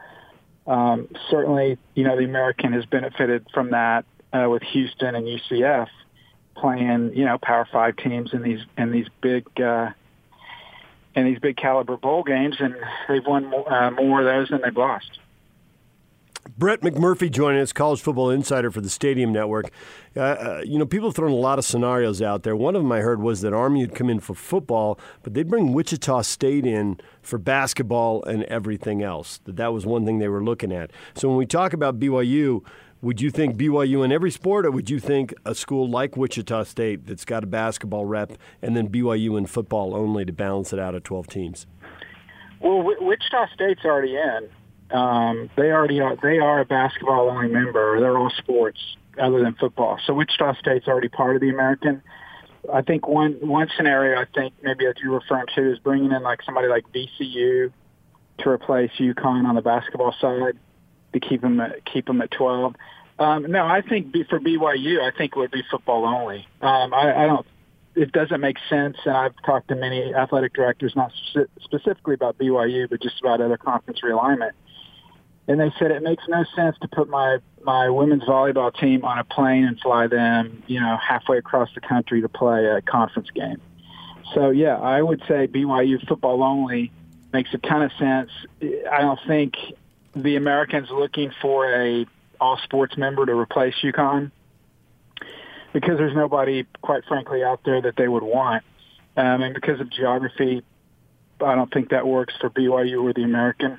Um, 0.67 1.09
certainly, 1.31 1.79
you 1.95 2.05
know 2.05 2.17
the 2.17 2.25
American 2.25 2.73
has 2.73 2.87
benefited 2.87 3.47
from 3.53 3.71
that 3.73 4.07
uh, 4.33 4.49
with 4.49 4.63
Houston 4.63 5.15
and 5.15 5.27
UCF 5.27 5.89
playing, 6.57 7.13
you 7.15 7.25
know, 7.25 7.39
Power 7.39 7.67
Five 7.71 7.97
teams 7.97 8.33
in 8.33 8.43
these 8.43 8.61
in 8.79 8.91
these 8.91 9.07
big 9.21 9.45
uh, 9.61 9.91
in 11.15 11.25
these 11.25 11.39
big 11.39 11.57
caliber 11.57 11.97
bowl 11.97 12.23
games, 12.23 12.57
and 12.59 12.75
they've 13.09 13.27
won 13.27 13.47
more, 13.47 13.73
uh, 13.73 13.91
more 13.91 14.21
of 14.21 14.27
those 14.27 14.49
than 14.49 14.61
they've 14.63 14.77
lost. 14.77 15.19
Brett 16.57 16.83
McMurphy 16.83 17.31
joining 17.31 17.61
us, 17.61 17.73
college 17.73 18.01
football 18.01 18.31
insider 18.31 18.71
for 18.71 18.81
the 18.81 18.91
Stadium 18.91 19.33
Network. 19.33 19.71
Uh, 20.17 20.21
uh, 20.21 20.63
you 20.65 20.79
know, 20.79 20.87
people 20.87 21.09
have 21.09 21.17
thrown 21.17 21.33
a 21.33 21.37
lot 21.37 21.59
of 21.59 21.65
scenarios 21.65 22.21
out 22.21 22.43
there. 22.43 22.55
One 22.55 22.77
of 22.77 22.83
them 22.83 22.93
I 22.93 23.01
heard 23.01 23.21
was 23.21 23.41
that 23.41 23.53
Army 23.53 23.81
would 23.81 23.95
come 23.95 24.11
in 24.11 24.21
for 24.21 24.35
football, 24.35 24.99
but 25.23 25.35
they'd 25.35 25.49
bring 25.49 25.73
Wichita 25.73 26.23
State 26.23 26.67
in 26.67 27.01
for 27.23 27.39
basketball 27.39 28.23
and 28.25 28.45
everything 28.45 29.03
else. 29.03 29.39
That 29.45 29.57
that 29.57 29.73
was 29.73 29.87
one 29.87 30.05
thing 30.05 30.19
they 30.19 30.29
were 30.29 30.45
looking 30.45 30.71
at. 30.71 30.93
So 31.15 31.29
when 31.29 31.39
we 31.39 31.47
talk 31.47 31.73
about 31.73 31.99
BYU, 31.99 32.63
would 33.05 33.21
you 33.21 33.31
think 33.31 33.57
BYU 33.57 34.03
in 34.03 34.11
every 34.11 34.31
sport, 34.31 34.65
or 34.65 34.71
would 34.71 34.89
you 34.89 34.99
think 34.99 35.35
a 35.45 35.55
school 35.55 35.89
like 35.89 36.17
Wichita 36.17 36.65
State 36.65 37.07
that's 37.07 37.27
got 37.27 37.45
a 37.45 37.47
basketball 37.47 38.07
rep 38.07 38.33
and 38.63 38.75
then 38.75 38.89
BYU 38.89 39.37
in 39.37 39.45
football 39.45 39.95
only 39.95 40.25
to 40.25 40.33
balance 40.33 40.73
it 40.73 40.79
out 40.79 40.95
at 40.95 41.05
12 41.05 41.27
teams? 41.27 41.67
Well, 42.61 42.83
Wichita 42.83 43.49
State's 43.55 43.85
already 43.85 44.17
in. 44.17 44.49
Um, 44.97 45.51
they 45.57 45.71
already 45.71 46.01
are, 46.01 46.17
they 46.17 46.39
are 46.39 46.61
a 46.61 46.65
basketball 46.65 47.29
only 47.29 47.49
member. 47.49 48.01
They're 48.01 48.17
all 48.17 48.33
sports 48.39 48.81
other 49.21 49.43
than 49.43 49.55
football. 49.55 49.99
So 50.07 50.15
Wichita 50.15 50.55
State's 50.55 50.89
already 50.89 51.09
part 51.09 51.37
of 51.37 51.43
the 51.43 51.51
American. 51.51 52.03
I 52.73 52.81
think 52.81 53.07
one 53.07 53.33
one 53.43 53.69
scenario 53.77 54.19
I 54.19 54.25
think 54.35 54.55
maybe 54.63 54.87
that 54.87 54.95
you're 55.03 55.13
referring 55.13 55.47
to 55.55 55.73
is 55.73 55.79
bringing 55.81 56.13
in 56.13 56.23
like 56.23 56.41
somebody 56.43 56.69
like 56.69 56.85
VCU 56.95 57.71
to 58.39 58.49
replace 58.49 58.91
UConn 58.99 59.45
on 59.45 59.55
the 59.55 59.61
basketball 59.61 60.15
side 60.19 60.59
to 61.15 61.21
keep 61.21 61.41
them 61.41 61.61
at, 61.61 61.85
keep 61.85 62.07
them 62.07 62.21
at 62.21 62.31
12. 62.31 62.75
Um, 63.19 63.51
no, 63.51 63.67
I 63.67 63.81
think 63.81 64.13
for 64.29 64.39
BYU, 64.41 65.01
I 65.01 65.17
think 65.17 65.33
it 65.33 65.39
would 65.39 65.51
be 65.51 65.63
football 65.71 66.05
only. 66.05 66.47
Um, 66.61 66.93
I, 66.93 67.25
I 67.25 67.27
don't 67.27 67.47
it 67.95 68.13
doesn't 68.13 68.41
make 68.41 68.57
sense. 68.69 68.97
And 69.05 69.17
I've 69.17 69.35
talked 69.45 69.69
to 69.69 69.77
many 69.77 70.15
athletic 70.15 70.53
directors, 70.53 70.95
not 70.97 71.13
specifically 71.61 72.15
about 72.15 72.39
BYU, 72.39 72.89
but 72.89 73.01
just 73.01 73.21
about 73.21 73.41
other 73.41 73.57
conference 73.57 74.01
realignment. 74.01 74.53
And 75.47 75.61
they 75.61 75.73
said 75.79 75.91
it 75.91 76.03
makes 76.03 76.25
no 76.29 76.45
sense 76.57 76.77
to 76.81 76.89
put 76.89 77.09
my 77.09 77.39
my 77.63 77.89
women's 77.89 78.25
volleyball 78.25 78.75
team 78.75 79.05
on 79.05 79.19
a 79.19 79.25
plane 79.25 79.65
and 79.65 79.79
fly 79.81 80.07
them, 80.07 80.63
you 80.67 80.81
know, 80.81 80.97
halfway 80.97 81.39
across 81.39 81.69
the 81.75 81.81
country 81.81 82.21
to 82.23 82.29
play 82.29 82.65
a 82.67 82.81
conference 82.83 83.31
game. 83.31 83.61
So 84.35 84.51
yeah, 84.51 84.77
I 84.79 85.03
would 85.03 85.23
say 85.29 85.47
BYU 85.47 86.07
football 86.09 86.43
only 86.43 86.93
makes 87.33 87.53
a 87.53 87.59
ton 87.59 87.83
of 87.83 87.93
sense. 87.99 88.31
I 88.91 89.01
don't 89.01 89.21
think 89.27 89.55
the 90.15 90.37
Americans 90.37 90.89
looking 90.91 91.33
for 91.43 91.71
a 91.73 92.07
all 92.41 92.59
sports 92.65 92.97
member 92.97 93.25
to 93.25 93.33
replace 93.33 93.75
UConn 93.83 94.31
because 95.73 95.99
there's 95.99 96.15
nobody, 96.15 96.65
quite 96.83 97.05
frankly, 97.07 97.43
out 97.43 97.61
there 97.65 97.81
that 97.83 97.97
they 97.97 98.09
would 98.09 98.23
want. 98.23 98.65
Um, 99.17 99.43
and 99.43 99.55
because 99.55 99.81
of 99.81 99.91
geography, 99.91 100.63
I 101.41 101.55
don't 101.55 101.73
think 101.73 101.91
that 101.91 102.07
works 102.07 102.35
for 102.41 102.51
BYU 102.51 103.03
or 103.03 103.13
the 103.13 103.23
American. 103.23 103.79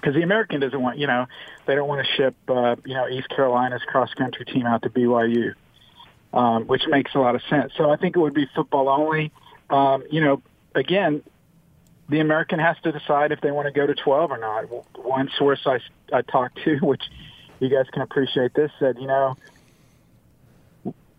Because 0.00 0.14
the 0.14 0.22
American 0.22 0.60
doesn't 0.60 0.80
want, 0.80 0.98
you 0.98 1.06
know, 1.06 1.26
they 1.66 1.74
don't 1.74 1.88
want 1.88 2.06
to 2.06 2.12
ship, 2.14 2.34
uh, 2.48 2.76
you 2.86 2.94
know, 2.94 3.08
East 3.08 3.28
Carolina's 3.28 3.82
cross 3.86 4.12
country 4.14 4.46
team 4.46 4.64
out 4.66 4.82
to 4.82 4.90
BYU, 4.90 5.52
um, 6.32 6.66
which 6.66 6.82
makes 6.88 7.14
a 7.14 7.18
lot 7.18 7.34
of 7.34 7.42
sense. 7.50 7.72
So 7.76 7.90
I 7.90 7.96
think 7.96 8.16
it 8.16 8.18
would 8.18 8.34
be 8.34 8.48
football 8.54 8.88
only. 8.88 9.32
Um, 9.68 10.04
you 10.10 10.22
know, 10.22 10.42
again, 10.74 11.22
the 12.10 12.18
American 12.18 12.58
has 12.58 12.76
to 12.82 12.92
decide 12.92 13.30
if 13.30 13.40
they 13.40 13.52
want 13.52 13.66
to 13.66 13.72
go 13.72 13.86
to 13.86 13.94
12 13.94 14.30
or 14.32 14.38
not. 14.38 14.64
One 14.98 15.30
source 15.38 15.60
I, 15.64 15.78
I 16.12 16.22
talked 16.22 16.58
to, 16.64 16.76
which 16.82 17.02
you 17.60 17.68
guys 17.68 17.86
can 17.92 18.02
appreciate 18.02 18.52
this, 18.52 18.70
said, 18.78 18.96
you 18.98 19.06
know, 19.06 19.36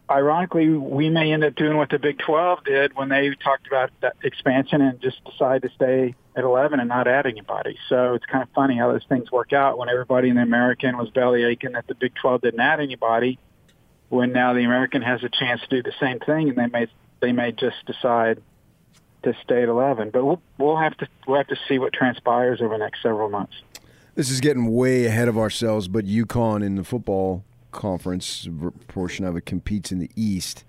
ironically, 0.10 0.68
we 0.70 1.10
may 1.10 1.32
end 1.32 1.44
up 1.46 1.56
doing 1.56 1.78
what 1.78 1.90
the 1.90 1.98
Big 1.98 2.20
12 2.20 2.66
did 2.66 2.96
when 2.96 3.08
they 3.08 3.34
talked 3.42 3.68
about 3.68 3.90
that 4.02 4.18
expansion 4.24 4.82
and 4.82 5.00
just 5.00 5.24
decide 5.24 5.62
to 5.62 5.70
stay 5.70 6.14
at 6.36 6.44
11 6.44 6.80
and 6.80 6.90
not 6.90 7.08
add 7.08 7.26
anybody. 7.26 7.78
So 7.88 8.16
it's 8.16 8.26
kind 8.26 8.44
of 8.44 8.50
funny 8.54 8.78
how 8.78 8.92
those 8.92 9.06
things 9.08 9.32
work 9.32 9.54
out 9.54 9.78
when 9.78 9.88
everybody 9.88 10.30
in 10.30 10.36
the 10.36 10.42
American 10.42 10.98
was 10.98 11.10
belly 11.10 11.44
aching 11.44 11.72
that 11.74 11.88
the 11.88 11.96
Big 11.96 12.14
12 12.22 12.42
didn't 12.42 12.60
add 12.60 12.82
anybody. 12.82 13.40
When 14.10 14.34
now 14.34 14.54
the 14.54 14.66
American 14.66 15.02
has 15.04 15.24
a 15.24 15.30
chance 15.30 15.62
to 15.62 15.68
do 15.70 15.84
the 15.84 15.94
same 16.02 16.20
thing, 16.20 16.50
and 16.50 16.58
they 16.58 16.68
may 16.68 16.88
they 17.22 17.32
may 17.32 17.54
just 17.54 17.78
decide 17.86 18.42
to 19.24 19.34
stay 19.44 19.64
at 19.64 19.70
11. 19.70 20.10
But 20.12 20.26
we'll 20.26 20.42
we'll 20.58 20.78
have 20.78 20.98
to 20.98 21.08
we'll 21.28 21.38
have 21.38 21.48
to 21.48 21.58
see 21.68 21.80
what 21.80 21.94
transpires 21.94 22.62
over 22.62 22.76
the 22.76 22.84
next 22.84 23.02
several 23.02 23.30
months. 23.30 23.54
This 24.16 24.30
is 24.30 24.42
getting 24.42 24.74
way 24.74 25.06
ahead 25.06 25.28
of 25.28 25.38
ourselves, 25.38 25.88
but 25.88 26.06
UConn 26.06 26.64
in 26.64 26.76
the 26.76 26.84
football 26.84 27.46
conference 27.72 28.48
portion 28.88 29.24
of 29.24 29.38
it 29.38 29.46
competes 29.46 29.92
in 29.92 30.00
the 30.00 30.12
East, 30.16 30.66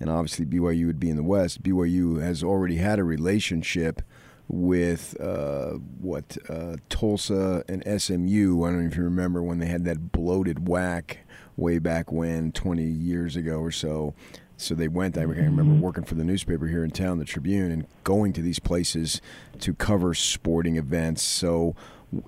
and 0.00 0.10
obviously 0.10 0.44
BYU 0.44 0.86
would 0.86 0.98
be 0.98 1.08
in 1.08 1.16
the 1.16 1.22
West. 1.22 1.62
BYU 1.62 2.20
has 2.20 2.42
already 2.42 2.76
had 2.76 2.98
a 2.98 3.04
relationship 3.04 4.02
with 4.48 5.18
uh, 5.20 5.74
what 6.00 6.36
uh, 6.48 6.76
Tulsa 6.88 7.62
and 7.68 7.84
SMU. 7.84 8.64
I 8.64 8.70
don't 8.70 8.80
know 8.80 8.86
if 8.88 8.96
you 8.96 9.04
remember 9.04 9.42
when 9.42 9.60
they 9.60 9.66
had 9.66 9.84
that 9.84 10.10
bloated 10.10 10.64
WAC 10.64 11.18
way 11.56 11.78
back 11.78 12.10
when, 12.10 12.50
20 12.50 12.82
years 12.82 13.36
ago 13.36 13.58
or 13.60 13.70
so. 13.70 14.14
So 14.60 14.74
they 14.74 14.88
went. 14.88 15.16
I 15.16 15.22
remember 15.22 15.62
mm-hmm. 15.62 15.80
working 15.80 16.04
for 16.04 16.14
the 16.14 16.24
newspaper 16.24 16.66
here 16.66 16.84
in 16.84 16.90
town, 16.90 17.18
the 17.18 17.24
Tribune, 17.24 17.70
and 17.70 17.86
going 18.04 18.32
to 18.34 18.42
these 18.42 18.58
places 18.58 19.20
to 19.60 19.74
cover 19.74 20.14
sporting 20.14 20.76
events. 20.76 21.22
So 21.22 21.74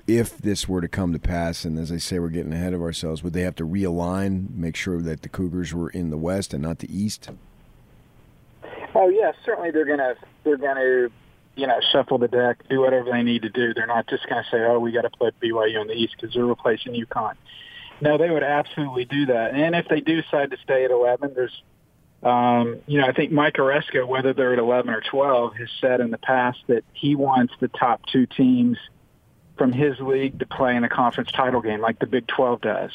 if 0.07 0.39
this 0.39 0.69
were 0.69 0.81
to 0.81 0.89
come 0.89 1.13
to 1.13 1.19
pass, 1.19 1.65
and 1.65 1.79
as 1.79 1.91
I 1.91 1.97
say, 1.97 2.19
we're 2.19 2.29
getting 2.29 2.53
ahead 2.53 2.73
of 2.73 2.81
ourselves, 2.81 3.23
would 3.23 3.33
they 3.33 3.43
have 3.43 3.57
to 3.57 3.67
realign, 3.67 4.55
make 4.55 4.77
sure 4.77 5.01
that 5.03 5.23
the 5.23 5.29
Cougars 5.29 5.75
were 5.75 5.91
in 5.91 6.11
the 6.11 6.17
West 6.17 6.55
and 6.55 6.63
not 6.63 6.79
the 6.79 6.97
East? 6.97 7.31
Oh 8.95 9.09
yeah, 9.09 9.33
certainly 9.45 9.71
they're 9.71 9.87
gonna 9.87 10.15
they're 10.45 10.59
gonna 10.59 11.09
you 11.57 11.67
know 11.67 11.81
shuffle 11.93 12.19
the 12.19 12.29
deck, 12.29 12.63
do 12.69 12.81
whatever 12.81 13.11
they 13.11 13.23
need 13.23 13.43
to 13.43 13.49
do. 13.49 13.75
They're 13.75 13.87
not 13.87 14.07
just 14.07 14.29
gonna 14.29 14.45
say, 14.51 14.59
oh, 14.61 14.79
we 14.79 14.93
got 14.93 15.03
to 15.03 15.11
put 15.11 15.39
BYU 15.41 15.81
in 15.81 15.89
the 15.89 15.95
East 15.95 16.15
because 16.21 16.35
they're 16.35 16.45
replacing 16.45 16.93
UConn. 16.93 17.35
No, 18.01 18.19
they 18.19 18.31
would 18.31 18.43
absolutely 18.43 19.05
do 19.05 19.27
that. 19.27 19.55
And 19.55 19.75
if 19.75 19.87
they 19.89 20.01
do 20.01 20.21
decide 20.21 20.51
to 20.51 20.57
stay 20.65 20.85
at 20.85 20.91
11, 20.91 21.35
there's 21.35 21.63
um, 22.23 22.81
you 22.87 23.01
know, 23.01 23.07
I 23.07 23.13
think 23.13 23.33
Mike 23.33 23.55
Aresco, 23.55 24.07
whether 24.07 24.33
they're 24.33 24.53
at 24.53 24.59
11 24.59 24.91
or 24.91 25.01
12, 25.01 25.57
has 25.57 25.69
said 25.81 26.01
in 26.01 26.11
the 26.11 26.19
past 26.19 26.59
that 26.69 26.85
he 26.93 27.15
wants 27.17 27.55
the 27.61 27.69
top 27.69 28.03
two 28.07 28.27
teams– 28.27 28.79
from 29.57 29.73
his 29.73 29.99
league 30.01 30.39
to 30.39 30.47
play 30.47 30.75
in 30.75 30.85
a 30.85 30.89
conference 30.89 31.31
title 31.31 31.61
game 31.61 31.81
like 31.81 31.99
the 31.99 32.07
Big 32.07 32.27
12 32.27 32.61
does. 32.61 32.91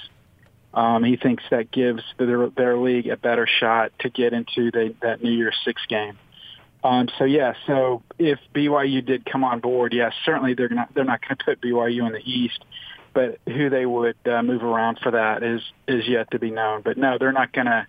Um, 0.73 1.03
he 1.03 1.15
thinks 1.15 1.43
that 1.49 1.71
gives 1.71 2.03
their, 2.17 2.49
their 2.49 2.77
league 2.77 3.07
a 3.07 3.17
better 3.17 3.47
shot 3.47 3.91
to 3.99 4.09
get 4.09 4.33
into 4.33 4.69
the, 4.71 4.93
that 5.01 5.23
New 5.23 5.31
Year's 5.31 5.55
Six 5.63 5.81
game. 5.87 6.17
Um, 6.83 7.07
so 7.17 7.23
yeah, 7.23 7.53
so 7.65 8.03
if 8.19 8.39
BYU 8.53 9.03
did 9.05 9.25
come 9.25 9.43
on 9.43 9.59
board, 9.59 9.93
yes, 9.93 10.13
certainly 10.25 10.53
they're 10.53 10.69
not 10.69 10.93
they're 10.93 11.05
not 11.05 11.21
going 11.21 11.37
to 11.37 11.43
put 11.43 11.61
BYU 11.61 12.05
in 12.05 12.13
the 12.13 12.21
East, 12.23 12.63
but 13.13 13.39
who 13.45 13.69
they 13.69 13.85
would 13.85 14.17
uh, 14.25 14.43
move 14.43 14.61
around 14.61 14.99
for 15.01 15.11
that 15.11 15.41
is 15.41 15.61
is 15.87 16.07
yet 16.07 16.29
to 16.31 16.39
be 16.39 16.51
known. 16.51 16.81
But 16.83 16.97
no, 16.97 17.17
they're 17.17 17.31
not 17.31 17.51
going 17.51 17.65
to 17.65 17.87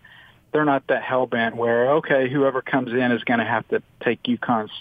they're 0.52 0.64
not 0.64 0.86
that 0.88 1.02
hell 1.02 1.26
bent 1.26 1.56
where 1.56 1.92
okay, 1.96 2.28
whoever 2.30 2.62
comes 2.62 2.92
in 2.92 3.12
is 3.12 3.22
going 3.24 3.40
to 3.40 3.44
have 3.44 3.66
to 3.68 3.82
take 4.02 4.22
UConn's 4.22 4.72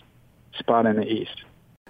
spot 0.58 0.86
in 0.86 0.96
the 0.96 1.06
East. 1.06 1.44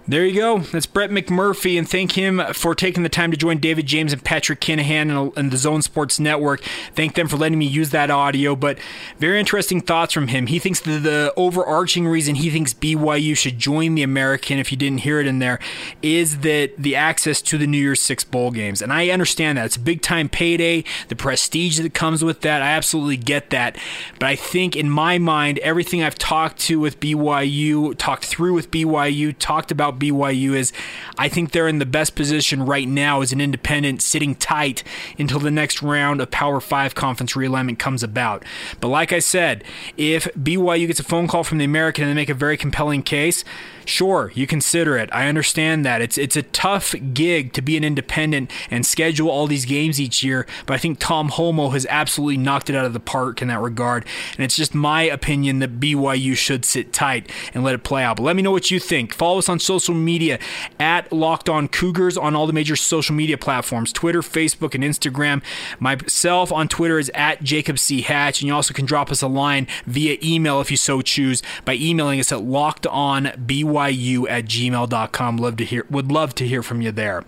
There 0.08 0.24
you 0.24 0.34
go. 0.34 0.60
That's 0.60 0.86
Brett 0.86 1.10
McMurphy, 1.10 1.78
and 1.78 1.86
thank 1.86 2.12
him 2.12 2.40
for 2.54 2.74
taking 2.74 3.02
the 3.02 3.10
time 3.10 3.30
to 3.30 3.36
join 3.36 3.58
David 3.58 3.84
James 3.84 4.10
and 4.10 4.24
Patrick 4.24 4.58
Kinahan 4.58 5.34
and 5.36 5.36
uh, 5.36 5.50
the 5.50 5.58
Zone 5.58 5.82
Sports 5.82 6.18
Network. 6.18 6.62
Thank 6.94 7.14
them 7.14 7.28
for 7.28 7.36
letting 7.36 7.58
me 7.58 7.66
use 7.66 7.90
that 7.90 8.10
audio. 8.10 8.56
But 8.56 8.78
very 9.18 9.38
interesting 9.38 9.82
thoughts 9.82 10.14
from 10.14 10.28
him. 10.28 10.46
He 10.46 10.58
thinks 10.58 10.80
that 10.80 11.02
the 11.02 11.34
overarching 11.36 12.08
reason 12.08 12.36
he 12.36 12.48
thinks 12.48 12.72
BYU 12.72 13.36
should 13.36 13.58
join 13.58 13.96
the 13.96 14.02
American, 14.02 14.58
if 14.58 14.72
you 14.72 14.78
didn't 14.78 15.00
hear 15.00 15.20
it 15.20 15.26
in 15.26 15.40
there, 15.40 15.58
is 16.00 16.38
that 16.38 16.72
the 16.78 16.96
access 16.96 17.42
to 17.42 17.58
the 17.58 17.66
New 17.66 17.76
Year's 17.76 18.00
Six 18.00 18.24
bowl 18.24 18.50
games. 18.50 18.80
And 18.80 18.94
I 18.94 19.10
understand 19.10 19.58
that 19.58 19.66
it's 19.66 19.76
a 19.76 19.80
big 19.80 20.00
time 20.00 20.30
payday, 20.30 20.84
the 21.08 21.16
prestige 21.16 21.78
that 21.80 21.92
comes 21.92 22.24
with 22.24 22.40
that. 22.40 22.62
I 22.62 22.70
absolutely 22.70 23.18
get 23.18 23.50
that. 23.50 23.76
But 24.18 24.30
I 24.30 24.36
think 24.36 24.74
in 24.74 24.88
my 24.88 25.18
mind, 25.18 25.58
everything 25.58 26.02
I've 26.02 26.16
talked 26.16 26.60
to 26.60 26.80
with 26.80 26.98
BYU, 26.98 27.94
talked 27.98 28.24
through 28.24 28.54
with 28.54 28.70
BYU, 28.70 29.36
talked 29.38 29.70
about 29.70 29.97
BYU 29.98 30.54
is 30.54 30.72
I 31.16 31.28
think 31.28 31.52
they're 31.52 31.68
in 31.68 31.78
the 31.78 31.86
best 31.86 32.14
position 32.14 32.64
right 32.64 32.88
now 32.88 33.20
as 33.20 33.32
an 33.32 33.40
independent, 33.40 34.02
sitting 34.02 34.34
tight 34.34 34.84
until 35.18 35.40
the 35.40 35.50
next 35.50 35.82
round 35.82 36.20
of 36.20 36.30
Power 36.30 36.60
5 36.60 36.94
conference 36.94 37.34
realignment 37.34 37.78
comes 37.78 38.02
about. 38.02 38.44
But 38.80 38.88
like 38.88 39.12
I 39.12 39.18
said, 39.18 39.64
if 39.96 40.24
BYU 40.34 40.86
gets 40.86 41.00
a 41.00 41.04
phone 41.04 41.28
call 41.28 41.44
from 41.44 41.58
the 41.58 41.64
American 41.64 42.04
and 42.04 42.10
they 42.10 42.20
make 42.20 42.28
a 42.28 42.34
very 42.34 42.56
compelling 42.56 43.02
case, 43.02 43.44
Sure, 43.88 44.30
you 44.34 44.46
consider 44.46 44.98
it. 44.98 45.08
I 45.14 45.28
understand 45.28 45.82
that. 45.86 46.02
It's 46.02 46.18
it's 46.18 46.36
a 46.36 46.42
tough 46.42 46.94
gig 47.14 47.54
to 47.54 47.62
be 47.62 47.74
an 47.74 47.84
independent 47.84 48.50
and 48.70 48.84
schedule 48.84 49.30
all 49.30 49.46
these 49.46 49.64
games 49.64 49.98
each 49.98 50.22
year, 50.22 50.46
but 50.66 50.74
I 50.74 50.76
think 50.76 50.98
Tom 50.98 51.30
Holmoe 51.30 51.72
has 51.72 51.86
absolutely 51.88 52.36
knocked 52.36 52.68
it 52.68 52.76
out 52.76 52.84
of 52.84 52.92
the 52.92 53.00
park 53.00 53.40
in 53.40 53.48
that 53.48 53.60
regard. 53.60 54.04
And 54.36 54.44
it's 54.44 54.56
just 54.56 54.74
my 54.74 55.04
opinion 55.04 55.60
that 55.60 55.80
BYU 55.80 56.36
should 56.36 56.66
sit 56.66 56.92
tight 56.92 57.32
and 57.54 57.64
let 57.64 57.74
it 57.74 57.82
play 57.82 58.02
out. 58.02 58.18
But 58.18 58.24
let 58.24 58.36
me 58.36 58.42
know 58.42 58.50
what 58.50 58.70
you 58.70 58.78
think. 58.78 59.14
Follow 59.14 59.38
us 59.38 59.48
on 59.48 59.58
social 59.58 59.87
media 59.94 60.38
at 60.78 61.12
Locked 61.12 61.48
On 61.48 61.68
Cougars 61.68 62.16
on 62.16 62.34
all 62.34 62.46
the 62.46 62.52
major 62.52 62.76
social 62.76 63.14
media 63.14 63.38
platforms 63.38 63.92
Twitter, 63.92 64.20
Facebook, 64.20 64.74
and 64.74 64.84
Instagram. 64.84 65.42
Myself 65.78 66.52
on 66.52 66.68
Twitter 66.68 66.98
is 66.98 67.10
at 67.14 67.42
Jacob 67.42 67.78
C. 67.78 68.02
Hatch, 68.02 68.40
and 68.40 68.48
you 68.48 68.54
also 68.54 68.74
can 68.74 68.86
drop 68.86 69.10
us 69.10 69.22
a 69.22 69.28
line 69.28 69.66
via 69.86 70.18
email 70.22 70.60
if 70.60 70.70
you 70.70 70.76
so 70.76 71.00
choose 71.02 71.42
by 71.64 71.74
emailing 71.74 72.20
us 72.20 72.32
at 72.32 72.42
Locked 72.42 72.86
On 72.86 73.26
BYU 73.26 73.68
byu 73.98 74.28
at 74.28 74.44
gmail.com. 74.44 75.36
Love 75.36 75.56
to 75.56 75.64
hear, 75.64 75.84
would 75.90 76.10
love 76.10 76.34
to 76.36 76.46
hear 76.46 76.62
from 76.62 76.80
you 76.80 76.92
there. 76.92 77.24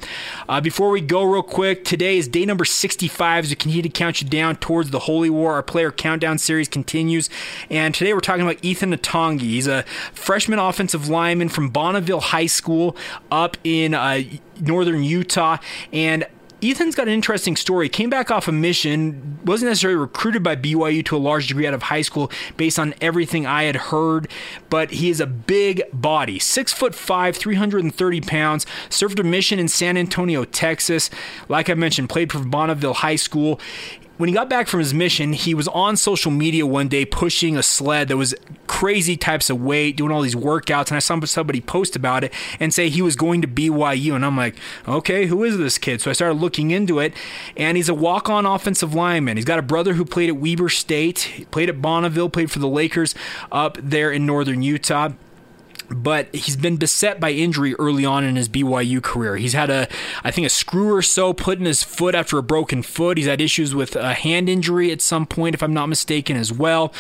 Uh, 0.49 0.61
before 0.61 0.91
we 0.91 1.01
go, 1.01 1.23
real 1.23 1.43
quick, 1.43 1.85
today 1.85 2.19
is 2.19 2.29
day 2.29 2.45
number 2.45 2.65
65 2.65 3.45
as 3.45 3.51
we 3.51 3.57
continue 3.57 3.83
to 3.83 3.89
count 3.89 4.23
you 4.23 4.29
down 4.29 4.57
towards 4.57 4.91
the 4.91 5.01
Holy 5.01 5.31
War. 5.31 5.55
Our 5.55 5.63
player 5.63 5.91
countdown 5.91 6.39
series 6.39 6.69
continues. 6.69 7.31
And 7.69 7.95
today 7.95 8.13
we're 8.15 8.21
talking 8.21 8.43
about 8.43 8.63
Ethan 8.63 8.93
Atagi. 8.93 9.41
He's 9.41 9.67
a 9.67 9.83
freshman 10.13 10.59
offensive 10.59 11.09
lineman 11.09 11.49
from 11.49 11.71
Bonneville 11.71 12.21
High 12.21 12.40
School 12.47 12.97
up 13.31 13.57
in 13.65 13.95
uh, 13.95 14.23
northern 14.61 15.03
Utah. 15.03 15.59
And 15.93 16.27
Ethan's 16.63 16.95
got 16.95 17.09
an 17.09 17.15
interesting 17.15 17.57
story. 17.57 17.89
Came 17.89 18.11
back 18.11 18.31
off 18.31 18.47
a 18.47 18.53
mission, 18.53 19.39
wasn't 19.45 19.71
necessarily 19.71 19.99
recruited 19.99 20.43
by 20.43 20.57
BYU 20.57 21.05
to 21.07 21.17
a 21.17 21.19
large 21.19 21.49
degree 21.49 21.67
out 21.67 21.73
of 21.73 21.85
high 21.85 22.03
school 22.03 22.31
based 22.59 22.79
on 22.79 22.93
everything 23.01 23.47
I 23.47 23.63
had 23.63 23.77
heard, 23.77 24.29
but 24.69 24.91
he 24.91 25.09
is 25.09 25.21
a 25.21 25.27
big 25.27 25.83
body. 25.93 26.39
Six 26.39 26.73
foot 26.73 26.95
five, 26.95 27.37
330 27.37 28.21
pounds, 28.21 28.67
served 28.91 29.19
a 29.19 29.25
mission 29.25 29.59
in 29.59 29.69
San 29.69 29.97
Antonio, 29.97 30.45
Texas. 30.45 31.09
Like 31.49 31.71
I 31.71 31.75
mentioned, 31.75 32.11
played 32.11 32.31
for 32.31 32.41
Bonneville 32.41 32.95
High 32.95 33.17
School 33.17 33.59
when 34.21 34.29
he 34.29 34.35
got 34.35 34.51
back 34.51 34.69
from 34.69 34.81
his 34.81 34.93
mission, 34.93 35.33
he 35.33 35.55
was 35.55 35.67
on 35.69 35.97
social 35.97 36.31
media 36.31 36.67
one 36.67 36.89
day 36.89 37.07
pushing 37.07 37.57
a 37.57 37.63
sled 37.63 38.09
that 38.09 38.19
was 38.19 38.35
crazy 38.67 39.17
types 39.17 39.49
of 39.49 39.63
weight, 39.63 39.97
doing 39.97 40.13
all 40.13 40.21
these 40.21 40.35
workouts. 40.35 40.89
And 40.89 40.97
I 40.97 40.99
saw 40.99 41.19
somebody 41.25 41.63
post 41.63 41.97
about 41.97 42.23
it 42.23 42.35
and 42.61 42.75
say 42.75 42.91
he 42.91 43.01
was 43.01 43.17
going 43.17 43.41
to 43.41 43.49
BYU. 43.49 44.15
And 44.15 44.23
I'm 44.23 44.37
like, 44.37 44.57
okay, 44.87 45.25
who 45.25 45.43
is 45.43 45.57
this 45.57 45.79
kid? 45.79 46.03
So 46.03 46.11
I 46.11 46.13
started 46.13 46.35
looking 46.35 46.71
into 46.71 46.99
it. 46.99 47.15
And 47.57 47.79
he's 47.79 47.89
a 47.89 47.95
walk 47.95 48.29
on 48.29 48.45
offensive 48.45 48.95
lineman. 48.95 49.39
He's 49.39 49.47
got 49.47 49.59
a 49.59 49.63
brother 49.63 49.95
who 49.95 50.05
played 50.05 50.29
at 50.29 50.37
Weber 50.37 50.69
State, 50.69 51.47
played 51.51 51.71
at 51.71 51.81
Bonneville, 51.81 52.29
played 52.29 52.51
for 52.51 52.59
the 52.59 52.69
Lakers 52.69 53.15
up 53.51 53.79
there 53.81 54.13
in 54.13 54.27
northern 54.27 54.63
Utah 54.63 55.13
but 55.91 56.35
he's 56.35 56.57
been 56.57 56.77
beset 56.77 57.21
by 57.21 57.31
injury 57.31 57.75
early 57.75 58.05
on 58.05 58.25
in 58.25 58.37
his 58.37 58.49
BYU 58.49 59.03
career. 59.03 59.37
He's 59.37 59.53
had 59.53 59.71
a, 59.71 59.89
I 60.25 60.31
think, 60.31 60.47
a 60.47 60.51
screw 60.51 60.95
or 60.95 61.03
so 61.03 61.33
put 61.33 61.59
in 61.59 61.65
his 61.65 61.83
foot 61.83 62.15
after 62.15 62.39
a 62.39 62.43
broken 62.43 62.83
foot. 62.83 63.19
He's 63.19 63.27
had 63.27 63.41
issues 63.41 63.75
with 63.75 63.97
a 63.97 64.15
hand 64.15 64.49
injury 64.49 64.93
at 64.93 65.01
some 65.01 65.27
point, 65.27 65.55
if 65.55 65.63
I'm 65.63 65.75
not 65.75 65.87
mistaken, 65.87 66.37
as 66.37 66.53
well. 66.53 66.93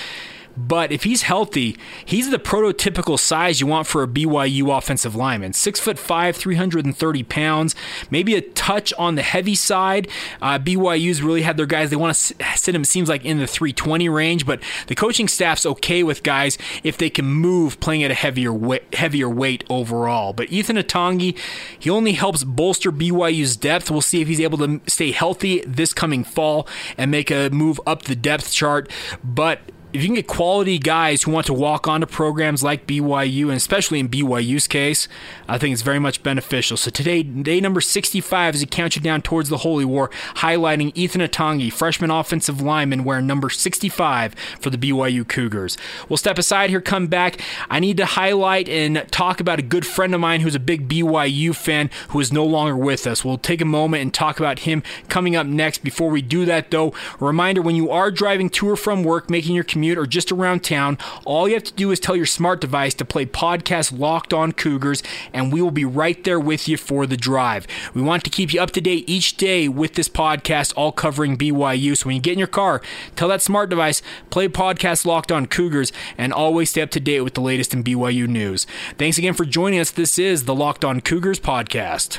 But 0.66 0.92
if 0.92 1.04
he's 1.04 1.22
healthy, 1.22 1.76
he's 2.04 2.30
the 2.30 2.38
prototypical 2.38 3.18
size 3.18 3.60
you 3.60 3.66
want 3.66 3.86
for 3.86 4.02
a 4.02 4.08
BYU 4.08 4.76
offensive 4.76 5.14
lineman. 5.14 5.52
Six 5.52 5.80
foot 5.80 5.98
five, 5.98 6.36
330 6.36 7.22
pounds, 7.24 7.74
maybe 8.10 8.34
a 8.34 8.40
touch 8.40 8.92
on 8.98 9.14
the 9.14 9.22
heavy 9.22 9.54
side. 9.54 10.08
Uh, 10.42 10.58
BYU's 10.58 11.22
really 11.22 11.42
had 11.42 11.56
their 11.56 11.66
guys, 11.66 11.90
they 11.90 11.96
want 11.96 12.14
to 12.14 12.34
sit 12.56 12.74
him, 12.74 12.84
seems 12.84 13.08
like 13.08 13.24
in 13.24 13.38
the 13.38 13.46
320 13.46 14.08
range, 14.08 14.46
but 14.46 14.60
the 14.86 14.94
coaching 14.94 15.28
staff's 15.28 15.64
okay 15.64 16.02
with 16.02 16.22
guys 16.22 16.58
if 16.82 16.98
they 16.98 17.10
can 17.10 17.24
move 17.24 17.80
playing 17.80 18.02
at 18.02 18.10
a 18.10 18.14
heavier 18.14 18.52
heavier 18.92 19.28
weight 19.28 19.64
overall. 19.70 20.32
But 20.32 20.50
Ethan 20.52 20.76
Atagi, 20.76 21.36
he 21.78 21.90
only 21.90 22.12
helps 22.12 22.44
bolster 22.44 22.92
BYU's 22.92 23.56
depth. 23.56 23.90
We'll 23.90 24.00
see 24.00 24.20
if 24.20 24.28
he's 24.28 24.40
able 24.40 24.58
to 24.58 24.80
stay 24.86 25.12
healthy 25.12 25.62
this 25.66 25.92
coming 25.92 26.24
fall 26.24 26.68
and 26.98 27.10
make 27.10 27.30
a 27.30 27.50
move 27.50 27.80
up 27.86 28.02
the 28.02 28.16
depth 28.16 28.52
chart. 28.52 28.90
But 29.22 29.60
if 29.92 30.02
you 30.02 30.08
can 30.08 30.14
get 30.14 30.28
quality 30.28 30.78
guys 30.78 31.22
who 31.22 31.32
want 31.32 31.46
to 31.46 31.54
walk 31.54 31.88
onto 31.88 32.06
programs 32.06 32.62
like 32.62 32.86
BYU, 32.86 33.44
and 33.44 33.52
especially 33.52 33.98
in 33.98 34.08
BYU's 34.08 34.68
case, 34.68 35.08
I 35.48 35.58
think 35.58 35.72
it's 35.72 35.82
very 35.82 35.98
much 35.98 36.22
beneficial. 36.22 36.76
So 36.76 36.90
today, 36.90 37.24
day 37.24 37.60
number 37.60 37.80
65 37.80 38.54
as 38.54 38.60
we 38.60 38.66
count 38.66 38.94
you 38.94 39.02
down 39.02 39.20
towards 39.22 39.48
the 39.48 39.58
Holy 39.58 39.84
War, 39.84 40.08
highlighting 40.36 40.92
Ethan 40.94 41.20
Atagi, 41.20 41.72
freshman 41.72 42.10
offensive 42.10 42.60
lineman, 42.60 43.02
wearing 43.02 43.26
number 43.26 43.50
65 43.50 44.34
for 44.60 44.70
the 44.70 44.78
BYU 44.78 45.26
Cougars. 45.26 45.76
We'll 46.08 46.16
step 46.18 46.38
aside 46.38 46.70
here, 46.70 46.80
come 46.80 47.08
back. 47.08 47.40
I 47.68 47.80
need 47.80 47.96
to 47.96 48.06
highlight 48.06 48.68
and 48.68 49.04
talk 49.10 49.40
about 49.40 49.58
a 49.58 49.62
good 49.62 49.84
friend 49.84 50.14
of 50.14 50.20
mine 50.20 50.42
who's 50.42 50.54
a 50.54 50.60
big 50.60 50.88
BYU 50.88 51.54
fan 51.54 51.90
who 52.10 52.20
is 52.20 52.32
no 52.32 52.44
longer 52.44 52.76
with 52.76 53.08
us. 53.08 53.24
We'll 53.24 53.38
take 53.38 53.60
a 53.60 53.64
moment 53.64 54.02
and 54.02 54.14
talk 54.14 54.38
about 54.38 54.60
him 54.60 54.84
coming 55.08 55.34
up 55.34 55.48
next. 55.48 55.82
Before 55.82 56.10
we 56.10 56.22
do 56.22 56.44
that, 56.44 56.70
though, 56.70 56.94
a 57.20 57.24
reminder 57.24 57.60
when 57.60 57.74
you 57.74 57.90
are 57.90 58.12
driving 58.12 58.48
to 58.50 58.68
or 58.68 58.76
from 58.76 59.02
work, 59.02 59.28
making 59.28 59.56
your 59.56 59.64
commute, 59.64 59.79
or 59.84 60.06
just 60.06 60.30
around 60.32 60.62
town, 60.62 60.98
all 61.24 61.48
you 61.48 61.54
have 61.54 61.64
to 61.64 61.72
do 61.72 61.90
is 61.90 62.00
tell 62.00 62.16
your 62.16 62.26
smart 62.26 62.60
device 62.60 62.94
to 62.94 63.04
play 63.04 63.26
podcast 63.26 63.98
Locked 63.98 64.32
On 64.32 64.52
Cougars, 64.52 65.02
and 65.32 65.52
we 65.52 65.62
will 65.62 65.70
be 65.70 65.84
right 65.84 66.22
there 66.24 66.40
with 66.40 66.68
you 66.68 66.76
for 66.76 67.06
the 67.06 67.16
drive. 67.16 67.66
We 67.94 68.02
want 68.02 68.24
to 68.24 68.30
keep 68.30 68.52
you 68.52 68.60
up 68.60 68.70
to 68.72 68.80
date 68.80 69.08
each 69.08 69.36
day 69.36 69.68
with 69.68 69.94
this 69.94 70.08
podcast, 70.08 70.72
all 70.76 70.92
covering 70.92 71.36
BYU. 71.36 71.96
So 71.96 72.06
when 72.06 72.16
you 72.16 72.22
get 72.22 72.34
in 72.34 72.38
your 72.38 72.48
car, 72.48 72.80
tell 73.16 73.28
that 73.28 73.42
smart 73.42 73.70
device, 73.70 74.02
play 74.30 74.48
podcast 74.48 75.04
Locked 75.04 75.32
On 75.32 75.46
Cougars, 75.46 75.92
and 76.18 76.32
always 76.32 76.70
stay 76.70 76.82
up 76.82 76.90
to 76.90 77.00
date 77.00 77.22
with 77.22 77.34
the 77.34 77.40
latest 77.40 77.72
in 77.74 77.84
BYU 77.84 78.26
news. 78.26 78.66
Thanks 78.98 79.18
again 79.18 79.34
for 79.34 79.44
joining 79.44 79.80
us. 79.80 79.90
This 79.90 80.18
is 80.18 80.44
the 80.44 80.54
Locked 80.54 80.84
On 80.84 81.00
Cougars 81.00 81.40
podcast. 81.40 82.18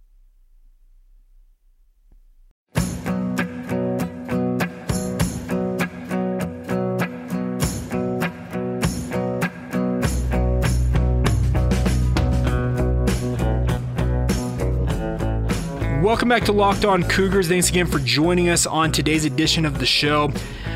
Welcome 16.11 16.27
back 16.27 16.43
to 16.43 16.51
Locked 16.51 16.83
On 16.83 17.03
Cougars. 17.03 17.47
Thanks 17.47 17.69
again 17.69 17.87
for 17.87 17.97
joining 17.97 18.49
us 18.49 18.65
on 18.65 18.91
today's 18.91 19.23
edition 19.23 19.65
of 19.65 19.79
the 19.79 19.85
show. 19.85 20.29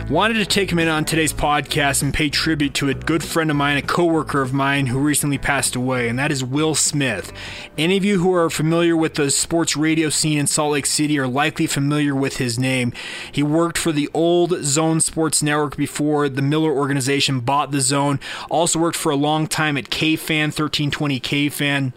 Wanted 0.09 0.35
to 0.35 0.45
take 0.45 0.71
a 0.71 0.75
minute 0.75 0.91
on 0.91 1.03
today's 1.03 1.33
podcast 1.33 2.03
and 2.03 2.13
pay 2.13 2.29
tribute 2.29 2.75
to 2.75 2.89
a 2.89 2.93
good 2.93 3.23
friend 3.23 3.49
of 3.49 3.57
mine, 3.57 3.77
a 3.77 3.81
coworker 3.81 4.43
of 4.43 4.53
mine 4.53 4.85
who 4.85 4.99
recently 4.99 5.39
passed 5.39 5.75
away, 5.75 6.07
and 6.07 6.19
that 6.19 6.31
is 6.31 6.43
Will 6.43 6.75
Smith. 6.75 7.33
Any 7.75 7.97
of 7.97 8.05
you 8.05 8.19
who 8.19 8.31
are 8.31 8.51
familiar 8.51 8.95
with 8.95 9.15
the 9.15 9.31
sports 9.31 9.75
radio 9.75 10.09
scene 10.09 10.37
in 10.37 10.45
Salt 10.45 10.73
Lake 10.73 10.85
City 10.85 11.17
are 11.17 11.27
likely 11.27 11.65
familiar 11.65 12.13
with 12.13 12.37
his 12.37 12.59
name. 12.59 12.93
He 13.31 13.41
worked 13.41 13.79
for 13.79 13.91
the 13.91 14.07
old 14.13 14.63
Zone 14.63 15.01
Sports 15.01 15.41
Network 15.41 15.75
before 15.75 16.29
the 16.29 16.43
Miller 16.43 16.71
organization 16.71 17.39
bought 17.39 17.71
the 17.71 17.81
Zone. 17.81 18.19
Also 18.51 18.77
worked 18.77 18.97
for 18.97 19.11
a 19.11 19.15
long 19.15 19.47
time 19.47 19.75
at 19.75 19.89
KFan, 19.89 20.53
1320 20.53 21.19
KFan, 21.19 21.93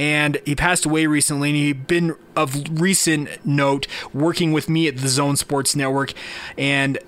and 0.00 0.40
he 0.44 0.56
passed 0.56 0.84
away 0.84 1.06
recently, 1.06 1.50
and 1.50 1.56
he'd 1.56 1.86
been 1.86 2.16
of 2.34 2.80
recent 2.80 3.28
note 3.46 3.86
working 4.12 4.52
with 4.52 4.68
me 4.68 4.88
at 4.88 4.96
the 4.96 5.08
Zone 5.08 5.36
Sports 5.36 5.76
Network, 5.76 6.12
and 6.58 6.98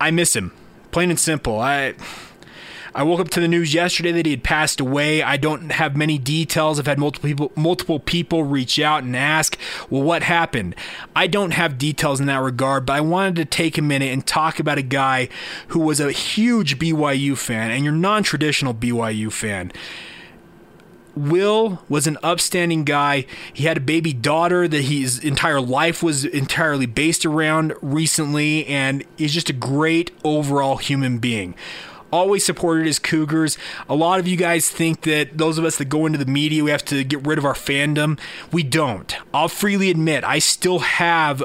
I 0.00 0.10
miss 0.10 0.34
him. 0.34 0.52
Plain 0.90 1.10
and 1.10 1.20
simple. 1.20 1.60
I 1.60 1.94
I 2.92 3.04
woke 3.04 3.20
up 3.20 3.28
to 3.30 3.40
the 3.40 3.46
news 3.46 3.72
yesterday 3.72 4.10
that 4.12 4.26
he 4.26 4.32
had 4.32 4.42
passed 4.42 4.80
away. 4.80 5.22
I 5.22 5.36
don't 5.36 5.70
have 5.70 5.96
many 5.96 6.18
details. 6.18 6.78
I've 6.78 6.86
had 6.86 6.98
multiple 6.98 7.28
people, 7.28 7.52
multiple 7.54 8.00
people 8.00 8.42
reach 8.42 8.80
out 8.80 9.04
and 9.04 9.16
ask, 9.16 9.56
"Well, 9.88 10.02
what 10.02 10.24
happened?" 10.24 10.74
I 11.14 11.28
don't 11.28 11.52
have 11.52 11.78
details 11.78 12.18
in 12.18 12.26
that 12.26 12.42
regard, 12.42 12.86
but 12.86 12.94
I 12.94 13.00
wanted 13.00 13.36
to 13.36 13.44
take 13.44 13.78
a 13.78 13.82
minute 13.82 14.12
and 14.12 14.26
talk 14.26 14.58
about 14.58 14.78
a 14.78 14.82
guy 14.82 15.28
who 15.68 15.78
was 15.78 16.00
a 16.00 16.10
huge 16.10 16.78
BYU 16.78 17.36
fan 17.36 17.70
and 17.70 17.84
your 17.84 17.92
non-traditional 17.92 18.74
BYU 18.74 19.30
fan. 19.30 19.70
Will 21.16 21.82
was 21.88 22.06
an 22.06 22.18
upstanding 22.22 22.84
guy. 22.84 23.26
He 23.52 23.64
had 23.64 23.76
a 23.76 23.80
baby 23.80 24.12
daughter 24.12 24.68
that 24.68 24.82
his 24.82 25.18
entire 25.18 25.60
life 25.60 26.02
was 26.02 26.24
entirely 26.24 26.86
based 26.86 27.26
around 27.26 27.74
recently, 27.82 28.66
and 28.66 29.04
he's 29.16 29.34
just 29.34 29.50
a 29.50 29.54
great 29.54 30.10
overall 30.24 30.76
human 30.76 31.18
being. 31.18 31.54
Always 32.12 32.44
supported 32.44 32.86
his 32.86 32.98
Cougars. 32.98 33.56
A 33.88 33.94
lot 33.94 34.18
of 34.18 34.26
you 34.26 34.36
guys 34.36 34.68
think 34.68 35.02
that 35.02 35.38
those 35.38 35.58
of 35.58 35.64
us 35.64 35.78
that 35.78 35.84
go 35.84 36.06
into 36.06 36.18
the 36.18 36.26
media, 36.26 36.64
we 36.64 36.70
have 36.72 36.84
to 36.86 37.04
get 37.04 37.24
rid 37.24 37.38
of 37.38 37.44
our 37.44 37.54
fandom. 37.54 38.18
We 38.50 38.64
don't. 38.64 39.14
I'll 39.32 39.48
freely 39.48 39.90
admit, 39.90 40.24
I 40.24 40.40
still 40.40 40.80
have 40.80 41.44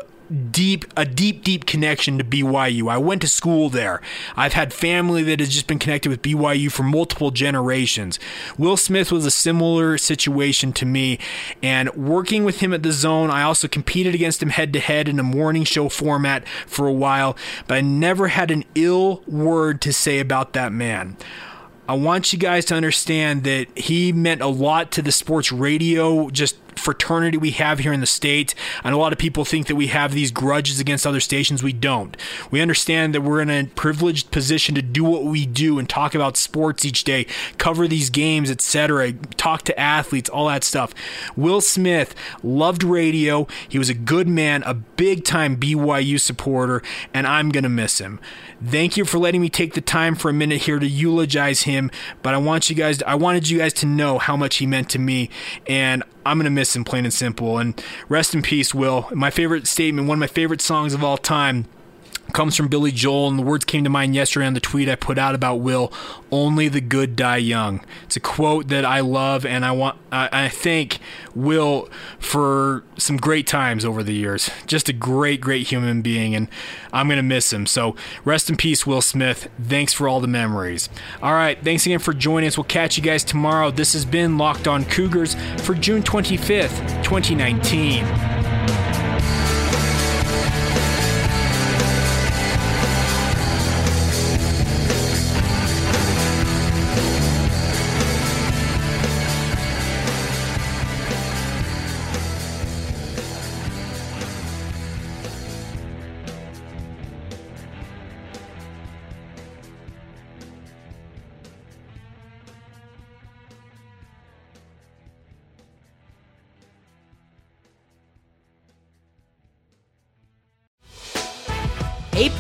deep 0.52 0.86
a 0.98 1.06
deep 1.06 1.44
deep 1.44 1.66
connection 1.66 2.18
to 2.18 2.24
BYU. 2.24 2.90
I 2.90 2.98
went 2.98 3.22
to 3.22 3.28
school 3.28 3.70
there. 3.70 4.02
I've 4.36 4.54
had 4.54 4.74
family 4.74 5.24
that 5.24 5.40
has 5.40 5.50
just 5.50 5.68
been 5.68 5.80
connected 5.80 6.10
with 6.10 6.22
BYU 6.22 6.72
for 6.72 6.84
multiple 6.84 7.32
generations. 7.32 8.20
Will 8.58 8.78
Smith 8.78 9.12
was 9.12 9.26
a 9.26 9.32
similar 9.32 9.98
situation 9.98 10.74
to 10.74 10.86
me 10.86 11.20
and 11.62 11.94
working 11.96 12.44
with 12.44 12.60
him 12.60 12.74
at 12.74 12.84
the 12.84 12.92
zone, 12.92 13.30
I 13.30 13.44
also 13.44 13.68
competed 13.68 14.16
against 14.16 14.42
him 14.42 14.50
head 14.50 14.74
to 14.74 14.80
head 14.80 15.08
in 15.08 15.20
a 15.20 15.24
morning 15.24 15.64
show 15.64 15.90
format 15.90 16.48
for 16.66 16.88
a 16.88 16.94
while, 16.94 17.38
but 17.68 17.76
I 17.76 17.82
never 17.82 18.30
had 18.30 18.52
an 18.52 18.64
ill 18.76 19.22
word 19.28 19.82
to 19.82 19.94
say 19.94 20.20
about 20.20 20.54
that 20.54 20.72
man. 20.72 21.18
I 21.88 21.94
want 21.94 22.34
you 22.34 22.40
guys 22.40 22.66
to 22.66 22.76
understand 22.76 23.44
that 23.44 23.68
he 23.78 24.12
meant 24.12 24.42
a 24.42 24.48
lot 24.48 24.92
to 24.94 25.04
the 25.04 25.12
sports 25.12 25.52
radio 25.52 26.30
just 26.32 26.58
fraternity 26.80 27.38
we 27.38 27.52
have 27.52 27.80
here 27.80 27.94
in 27.94 28.02
the 28.02 28.06
state. 28.06 28.56
And 28.84 28.94
a 28.94 28.98
lot 28.98 29.14
of 29.14 29.20
people 29.20 29.46
think 29.46 29.68
that 29.68 29.76
we 29.76 29.88
have 29.88 30.14
these 30.14 30.32
grudges 30.32 30.80
against 30.80 31.06
other 31.06 31.20
stations. 31.20 31.64
We 31.64 31.74
don't. 31.74 32.16
We 32.52 32.62
understand 32.62 33.14
that 33.16 33.22
we're 33.22 33.42
in 33.42 33.50
a 33.50 33.66
privileged 33.76 34.32
position 34.32 34.76
to 34.76 34.82
do 34.82 35.04
what 35.04 35.24
we 35.24 35.46
do 35.46 35.80
and 35.80 35.90
talk 35.90 36.16
about 36.16 36.38
sports 36.38 36.86
each 36.86 37.04
day, 37.04 37.26
cover 37.58 37.88
these 37.88 38.10
games, 38.10 38.50
etc., 38.52 39.14
talk 39.38 39.64
to 39.64 39.80
athletes, 39.80 40.30
all 40.30 40.48
that 40.48 40.64
stuff. 40.64 40.94
Will 41.36 41.62
Smith 41.62 42.16
loved 42.44 42.84
radio. 42.84 43.48
He 43.68 43.78
was 43.78 43.90
a 43.90 43.94
good 43.94 44.28
man, 44.28 44.64
a 44.64 44.74
big 44.74 45.24
time 45.24 45.58
BYU 45.58 46.20
supporter, 46.20 46.82
and 47.14 47.28
I'm 47.28 47.50
going 47.50 47.64
to 47.64 47.70
miss 47.70 48.00
him. 48.00 48.20
Thank 48.64 48.98
you 48.98 49.06
for 49.06 49.18
letting 49.18 49.42
me 49.42 49.50
take 49.50 49.74
the 49.74 49.82
time 49.82 50.16
for 50.16 50.30
a 50.30 50.34
minute 50.34 50.62
here 50.62 50.80
to 50.80 50.88
eulogize 50.88 51.64
him, 51.64 51.92
but 52.22 52.34
I 52.34 52.38
want 52.38 52.70
you 52.70 52.76
guys 52.76 53.02
I 53.04 53.16
wanted 53.16 53.50
you 53.50 53.60
guys 53.60 53.74
to 53.74 53.86
know 53.86 54.18
how 54.18 54.38
much 54.38 54.58
he 54.58 54.66
meant 54.66 54.90
to 54.92 55.00
me 55.00 55.30
and 55.68 56.04
I'm 56.26 56.38
miss 56.38 56.50
miss 56.50 56.76
him, 56.76 56.84
plain 56.84 57.06
and 57.06 57.14
simple. 57.14 57.58
And 57.58 57.82
rest 58.10 58.34
in 58.34 58.42
peace, 58.42 58.74
Will. 58.74 59.08
My 59.14 59.30
favorite 59.30 59.68
statement, 59.68 60.08
one 60.08 60.18
of 60.18 60.20
my 60.20 60.28
favorite 60.28 60.62
songs 60.62 60.94
of 60.94 61.04
all 61.04 61.18
time 61.18 61.66
comes 62.36 62.58
from 62.58 62.68
Billy 62.68 62.92
Joel, 62.92 63.30
and 63.30 63.40
the 63.40 63.44
words 63.44 63.64
came 63.64 63.86
to 63.86 63.90
mind 63.90 64.14
yesterday 64.14 64.46
on 64.46 64.54
the 64.54 64.60
tweet 64.60 64.90
I 64.90 64.96
put 64.96 65.18
out 65.18 65.34
about 65.34 65.62
Will. 65.62 65.92
Only 66.32 66.68
the 66.68 66.82
good 66.82 67.16
die 67.16 67.38
young. 67.38 67.80
It's 68.04 68.18
a 68.18 68.20
quote 68.20 68.68
that 68.68 68.84
I 68.84 69.00
love, 69.00 69.46
and 69.46 69.64
I 69.64 69.72
want. 69.72 69.98
I, 70.12 70.28
I 70.32 70.50
thank 70.50 71.00
Will 71.34 71.90
for 72.20 72.84
some 72.98 73.16
great 73.16 73.48
times 73.48 73.86
over 73.86 74.04
the 74.04 74.14
years. 74.14 74.50
Just 74.68 74.90
a 74.90 74.94
great, 74.94 75.40
great 75.40 75.68
human 75.68 76.02
being, 76.02 76.36
and 76.36 76.50
I'm 76.92 77.08
gonna 77.08 77.24
miss 77.24 77.54
him. 77.54 77.66
So 77.66 77.96
rest 78.26 78.50
in 78.50 78.58
peace, 78.58 78.86
Will 78.86 79.02
Smith. 79.02 79.48
Thanks 79.62 79.94
for 79.94 80.10
all 80.10 80.20
the 80.20 80.28
memories. 80.28 80.90
All 81.24 81.34
right, 81.34 81.58
thanks 81.64 81.86
again 81.86 82.00
for 82.00 82.14
joining 82.14 82.48
us. 82.48 82.58
We'll 82.58 82.66
catch 82.66 82.98
you 82.98 83.04
guys 83.04 83.24
tomorrow. 83.24 83.72
This 83.72 83.94
has 83.94 84.04
been 84.04 84.38
Locked 84.38 84.68
On 84.68 84.84
Cougars 84.84 85.38
for 85.62 85.74
June 85.74 86.04
25th, 86.04 87.02
2019. 87.02 88.35